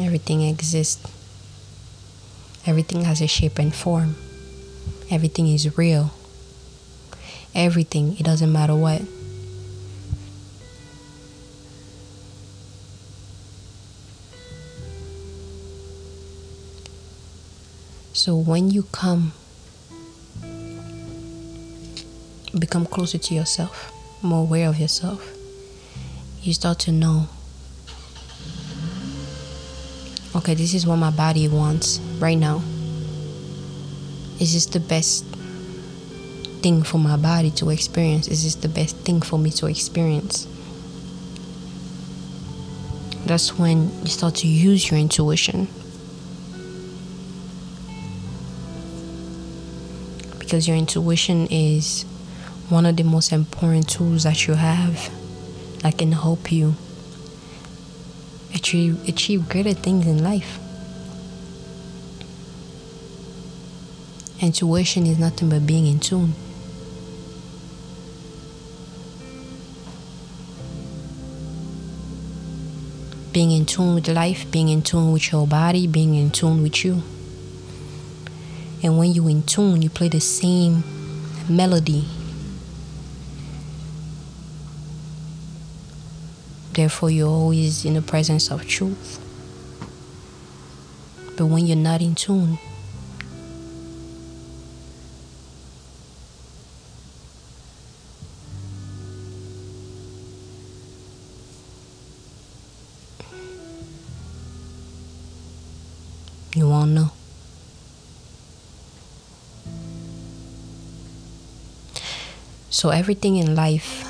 Everything 0.00 0.42
exists. 0.42 1.10
Everything 2.66 3.04
has 3.04 3.20
a 3.20 3.26
shape 3.26 3.58
and 3.58 3.74
form. 3.74 4.16
Everything 5.10 5.48
is 5.48 5.76
real. 5.78 6.12
Everything, 7.54 8.16
it 8.18 8.24
doesn't 8.24 8.52
matter 8.52 8.74
what. 8.74 9.02
So 18.24 18.36
when 18.36 18.70
you 18.70 18.84
come, 18.84 19.34
become 22.58 22.86
closer 22.86 23.18
to 23.18 23.34
yourself, 23.34 23.92
more 24.22 24.40
aware 24.40 24.70
of 24.70 24.78
yourself, 24.78 25.30
you 26.40 26.54
start 26.54 26.78
to 26.78 26.90
know 26.90 27.28
okay, 30.34 30.54
this 30.54 30.72
is 30.72 30.86
what 30.86 30.96
my 30.96 31.10
body 31.10 31.48
wants 31.48 31.98
right 32.18 32.38
now. 32.38 32.62
Is 34.40 34.54
this 34.54 34.64
the 34.64 34.80
best 34.80 35.26
thing 36.62 36.82
for 36.82 36.96
my 36.96 37.18
body 37.18 37.50
to 37.50 37.68
experience? 37.68 38.26
Is 38.28 38.42
this 38.42 38.54
the 38.54 38.70
best 38.70 38.96
thing 39.00 39.20
for 39.20 39.38
me 39.38 39.50
to 39.50 39.66
experience? 39.66 40.48
That's 43.26 43.58
when 43.58 43.90
you 44.00 44.08
start 44.08 44.36
to 44.36 44.48
use 44.48 44.90
your 44.90 44.98
intuition. 44.98 45.68
Because 50.54 50.68
your 50.68 50.76
intuition 50.76 51.48
is 51.50 52.04
one 52.68 52.86
of 52.86 52.96
the 52.96 53.02
most 53.02 53.32
important 53.32 53.88
tools 53.88 54.22
that 54.22 54.46
you 54.46 54.54
have 54.54 55.10
that 55.80 55.98
can 55.98 56.12
help 56.12 56.52
you 56.52 56.76
achieve 58.54 59.08
achieve 59.08 59.48
greater 59.48 59.74
things 59.74 60.06
in 60.06 60.22
life. 60.22 60.60
Intuition 64.40 65.06
is 65.06 65.18
nothing 65.18 65.48
but 65.48 65.66
being 65.66 65.88
in 65.88 65.98
tune. 65.98 66.34
Being 73.32 73.50
in 73.50 73.66
tune 73.66 73.96
with 73.96 74.06
life, 74.06 74.48
being 74.52 74.68
in 74.68 74.82
tune 74.82 75.10
with 75.10 75.32
your 75.32 75.48
body, 75.48 75.88
being 75.88 76.14
in 76.14 76.30
tune 76.30 76.62
with 76.62 76.84
you. 76.84 77.02
And 78.84 78.98
when 78.98 79.10
you're 79.10 79.30
in 79.30 79.42
tune, 79.42 79.82
you 79.82 79.90
play 79.90 80.08
the 80.08 80.20
same 80.20 80.84
melody 81.48 82.04
Therefore, 86.74 87.08
you're 87.08 87.28
always 87.28 87.84
in 87.84 87.94
the 87.94 88.02
presence 88.02 88.50
of 88.50 88.66
truth. 88.66 89.20
But 91.36 91.46
when 91.46 91.68
you're 91.68 91.76
not 91.76 92.02
in 92.02 92.16
tune, 92.16 92.58
So, 112.84 112.90
everything 112.90 113.36
in 113.36 113.54
life 113.54 114.04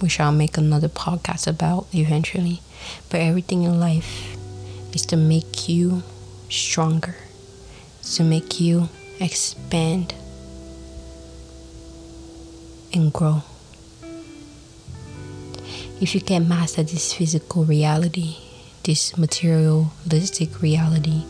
which 0.00 0.18
I'll 0.18 0.32
make 0.32 0.56
another 0.56 0.88
podcast 0.88 1.46
about 1.46 1.88
eventually. 1.92 2.62
But 3.10 3.20
everything 3.20 3.64
in 3.64 3.78
life 3.78 4.34
is 4.94 5.04
to 5.12 5.18
make 5.18 5.68
you 5.68 6.02
stronger, 6.48 7.16
to 8.14 8.24
make 8.24 8.58
you 8.58 8.88
expand 9.20 10.14
and 12.94 13.12
grow. 13.12 13.42
If 16.00 16.14
you 16.14 16.22
can 16.22 16.48
master 16.48 16.82
this 16.82 17.12
physical 17.12 17.66
reality, 17.66 18.38
this 18.84 19.18
materialistic 19.18 20.62
reality, 20.62 21.24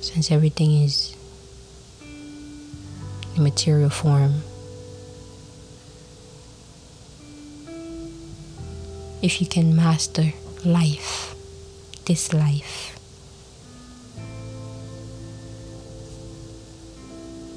since 0.00 0.30
everything 0.30 0.84
is 0.84 1.16
material 3.40 3.90
form, 3.90 4.42
if 9.22 9.40
you 9.40 9.46
can 9.46 9.74
master 9.74 10.32
life, 10.64 11.34
this 12.04 12.32
life, 12.32 12.98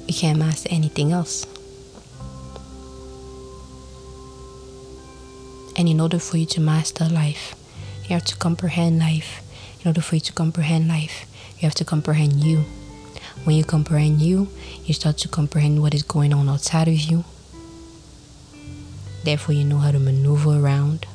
you 0.06 0.14
can't 0.14 0.38
master 0.38 0.68
anything 0.70 1.12
else. 1.12 1.46
And 5.76 5.88
in 5.88 6.00
order 6.00 6.18
for 6.18 6.36
you 6.36 6.46
to 6.46 6.60
master 6.60 7.06
life, 7.06 7.54
you 8.04 8.10
have 8.10 8.24
to 8.26 8.36
comprehend 8.36 8.98
life. 8.98 9.42
In 9.80 9.88
order 9.88 10.00
for 10.00 10.14
you 10.14 10.20
to 10.20 10.32
comprehend 10.32 10.88
life, 10.88 11.26
you 11.58 11.62
have 11.62 11.74
to 11.74 11.84
comprehend 11.84 12.44
you. 12.44 12.64
When 13.44 13.56
you 13.56 13.64
comprehend 13.64 14.20
you, 14.20 14.48
you 14.84 14.94
start 14.94 15.18
to 15.18 15.28
comprehend 15.28 15.80
what 15.80 15.94
is 15.94 16.02
going 16.02 16.32
on 16.32 16.48
outside 16.48 16.88
of 16.88 16.94
you. 16.98 17.24
Therefore, 19.22 19.54
you 19.54 19.64
know 19.64 19.78
how 19.78 19.92
to 19.92 19.98
maneuver 19.98 20.58
around 20.58 21.06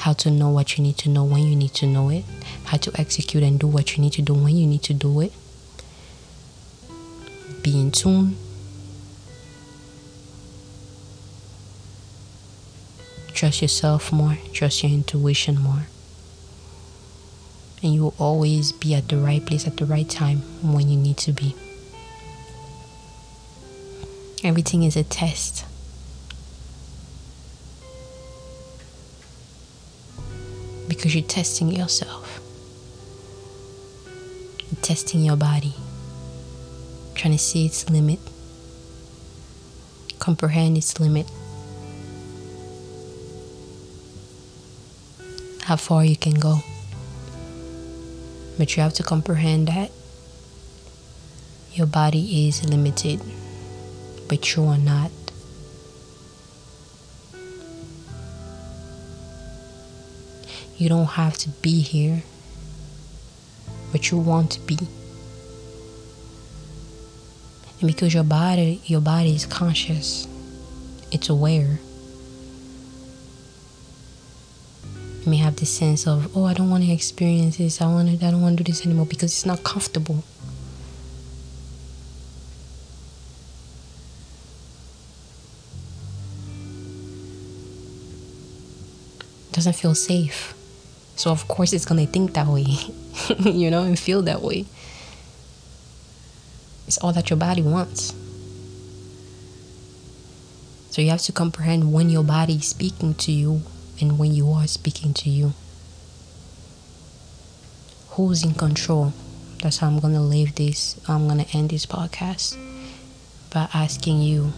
how 0.00 0.14
to 0.14 0.30
know 0.30 0.48
what 0.48 0.78
you 0.78 0.82
need 0.82 0.96
to 0.96 1.10
know 1.10 1.24
when 1.24 1.42
you 1.42 1.54
need 1.54 1.74
to 1.74 1.86
know 1.86 2.08
it, 2.08 2.24
how 2.64 2.78
to 2.78 2.90
execute 2.98 3.42
and 3.42 3.60
do 3.60 3.66
what 3.66 3.96
you 3.96 4.02
need 4.02 4.14
to 4.14 4.22
do 4.22 4.32
when 4.32 4.56
you 4.56 4.66
need 4.66 4.82
to 4.82 4.94
do 4.94 5.20
it. 5.20 5.32
Be 7.62 7.78
in 7.78 7.90
tune. 7.90 8.36
Trust 13.34 13.60
yourself 13.60 14.10
more, 14.10 14.38
trust 14.54 14.82
your 14.82 14.92
intuition 14.92 15.60
more. 15.60 15.86
And 17.82 17.94
you 17.94 18.02
will 18.02 18.14
always 18.18 18.72
be 18.72 18.94
at 18.94 19.08
the 19.08 19.16
right 19.16 19.44
place 19.44 19.66
at 19.66 19.76
the 19.76 19.86
right 19.86 20.08
time 20.08 20.38
when 20.62 20.88
you 20.88 20.98
need 20.98 21.16
to 21.18 21.32
be. 21.32 21.54
Everything 24.44 24.82
is 24.82 24.96
a 24.96 25.04
test. 25.04 25.64
because 30.90 31.14
you're 31.14 31.24
testing 31.24 31.70
yourself. 31.70 32.40
You're 34.70 34.82
testing 34.82 35.24
your 35.24 35.36
body, 35.36 35.72
trying 37.14 37.32
to 37.32 37.38
see 37.38 37.64
its 37.64 37.88
limit, 37.88 38.18
comprehend 40.18 40.76
its 40.76 41.00
limit, 41.00 41.30
how 45.62 45.76
far 45.76 46.04
you 46.04 46.16
can 46.16 46.34
go. 46.34 46.58
But 48.60 48.76
you 48.76 48.82
have 48.82 48.92
to 49.00 49.02
comprehend 49.02 49.68
that 49.68 49.90
your 51.72 51.86
body 51.86 52.46
is 52.46 52.62
limited, 52.62 53.18
but 54.28 54.54
you 54.54 54.66
are 54.66 54.76
not. 54.76 55.10
You 60.76 60.90
don't 60.90 61.06
have 61.06 61.38
to 61.38 61.48
be 61.62 61.80
here, 61.80 62.22
but 63.92 64.10
you 64.10 64.18
want 64.18 64.50
to 64.50 64.60
be. 64.60 64.76
And 67.80 67.86
because 67.86 68.12
your 68.12 68.24
body, 68.24 68.82
your 68.84 69.00
body 69.00 69.34
is 69.34 69.46
conscious, 69.46 70.28
it's 71.10 71.30
aware. 71.30 71.78
May 75.26 75.36
have 75.36 75.56
this 75.56 75.70
sense 75.70 76.06
of, 76.06 76.36
oh, 76.36 76.44
I 76.44 76.54
don't 76.54 76.70
want 76.70 76.84
to 76.84 76.90
experience 76.90 77.58
this. 77.58 77.80
I 77.80 77.86
want 77.86 78.20
to, 78.20 78.26
I 78.26 78.30
don't 78.30 78.40
want 78.40 78.56
to 78.58 78.64
do 78.64 78.72
this 78.72 78.84
anymore 78.86 79.06
because 79.06 79.32
it's 79.32 79.46
not 79.46 79.62
comfortable. 79.62 80.24
It 89.48 89.52
doesn't 89.52 89.74
feel 89.74 89.94
safe. 89.94 90.54
So 91.16 91.30
of 91.30 91.46
course 91.48 91.74
it's 91.74 91.84
gonna 91.84 92.06
think 92.06 92.32
that 92.32 92.46
way, 92.46 92.64
you 93.38 93.70
know, 93.70 93.82
and 93.82 93.98
feel 93.98 94.22
that 94.22 94.40
way. 94.40 94.64
It's 96.86 96.96
all 96.98 97.12
that 97.12 97.28
your 97.28 97.36
body 97.36 97.62
wants. 97.62 98.14
So 100.90 101.02
you 101.02 101.10
have 101.10 101.20
to 101.22 101.32
comprehend 101.32 101.92
when 101.92 102.08
your 102.08 102.24
body 102.24 102.54
is 102.54 102.68
speaking 102.68 103.14
to 103.16 103.32
you 103.32 103.62
and 104.00 104.18
when 104.18 104.34
you 104.34 104.50
are 104.52 104.66
speaking 104.66 105.14
to 105.14 105.30
you. 105.30 105.52
Who's 108.10 108.44
in 108.44 108.54
control? 108.54 109.12
That's 109.62 109.78
how 109.78 109.88
I'm 109.88 109.98
going 109.98 110.14
to 110.14 110.20
leave 110.20 110.54
this. 110.54 111.00
I'm 111.08 111.28
going 111.28 111.44
to 111.44 111.56
end 111.56 111.70
this 111.70 111.86
podcast 111.86 112.56
by 113.52 113.68
asking 113.74 114.22
you 114.22 114.52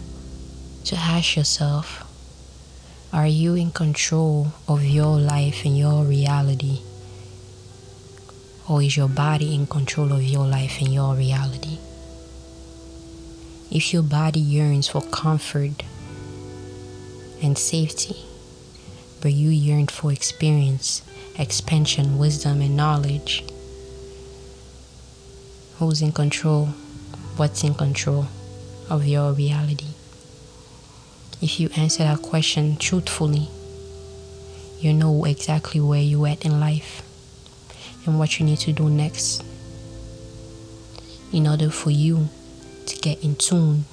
to 0.85 0.96
ask 0.96 1.37
yourself 1.37 2.05
Are 3.12 3.26
you 3.26 3.55
in 3.55 3.70
control 3.72 4.52
of 4.68 4.85
your 4.85 5.18
life 5.18 5.64
and 5.64 5.76
your 5.76 6.05
reality? 6.05 6.81
Or 8.68 8.83
is 8.83 8.96
your 8.96 9.09
body 9.09 9.55
in 9.55 9.66
control 9.66 10.12
of 10.12 10.22
your 10.22 10.46
life 10.46 10.81
and 10.81 10.94
your 10.94 11.14
reality? 11.14 11.78
If 13.70 13.92
your 13.92 14.02
body 14.02 14.40
yearns 14.40 14.88
for 14.88 15.02
comfort 15.02 15.83
and 17.42 17.59
safety, 17.59 18.16
but 19.22 19.32
you 19.32 19.50
yearned 19.50 19.88
for 19.88 20.12
experience, 20.12 21.00
expansion, 21.38 22.18
wisdom, 22.18 22.61
and 22.61 22.76
knowledge, 22.76 23.44
who's 25.78 26.02
in 26.02 26.11
control? 26.11 26.66
What's 27.37 27.62
in 27.62 27.74
control 27.74 28.26
of 28.90 29.06
your 29.06 29.32
reality? 29.32 29.87
If 31.40 31.61
you 31.61 31.70
answer 31.76 32.02
that 32.02 32.20
question 32.20 32.76
truthfully, 32.76 33.48
you 34.80 34.92
know 34.92 35.24
exactly 35.24 35.80
where 35.80 36.02
you're 36.02 36.26
at 36.26 36.44
in 36.44 36.58
life 36.58 37.02
and 38.04 38.18
what 38.18 38.40
you 38.40 38.44
need 38.44 38.58
to 38.58 38.72
do 38.72 38.90
next 38.90 39.44
in 41.32 41.46
order 41.46 41.70
for 41.70 41.90
you 41.90 42.28
to 42.87 42.96
get 42.96 43.22
in 43.22 43.37
tune 43.37 43.85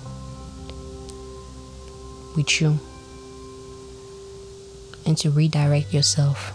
with 2.36 2.60
you 2.60 2.80
and 5.10 5.18
to 5.18 5.32
redirect 5.32 5.92
yourself 5.92 6.54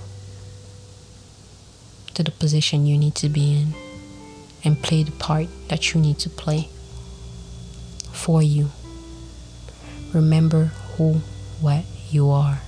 to 2.14 2.22
the 2.22 2.30
position 2.30 2.86
you 2.86 2.96
need 2.96 3.16
to 3.16 3.28
be 3.28 3.60
in 3.60 3.74
and 4.62 4.80
play 4.80 5.02
the 5.02 5.10
part 5.10 5.48
that 5.68 5.92
you 5.92 6.00
need 6.00 6.20
to 6.20 6.30
play 6.30 6.68
for 8.12 8.44
you. 8.44 8.70
Remember 10.12 10.66
who, 10.96 11.14
what 11.60 11.84
you 12.10 12.30
are. 12.30 12.60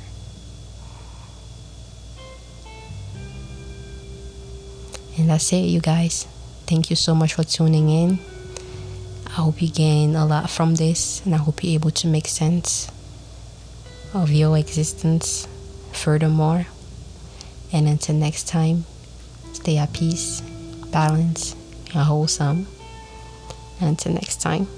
And 5.17 5.31
that's 5.31 5.53
it, 5.53 5.67
you 5.67 5.81
guys. 5.81 6.25
Thank 6.67 6.91
you 6.91 6.97
so 6.97 7.15
much 7.15 7.35
for 7.35 7.45
tuning 7.45 7.89
in. 7.89 8.19
I 9.29 9.31
hope 9.31 9.63
you 9.63 9.69
gain 9.69 10.17
a 10.17 10.27
lot 10.27 10.51
from 10.51 10.75
this, 10.75 11.25
and 11.25 11.33
I 11.33 11.39
hope 11.39 11.63
you're 11.63 11.75
able 11.75 11.93
to 11.93 12.09
make 12.09 12.27
sense 12.27 12.91
of 14.13 14.33
your 14.33 14.59
existence 14.59 15.47
furthermore. 15.97 16.67
And 17.73 17.89
until 17.89 18.15
next 18.15 18.49
time, 18.49 18.85
stay 19.53 19.79
at 19.79 19.93
peace, 19.93 20.41
balance, 20.93 21.55
and 21.95 22.05
wholesome. 22.05 22.67
Until 23.81 24.13
next 24.13 24.41
time. 24.41 24.69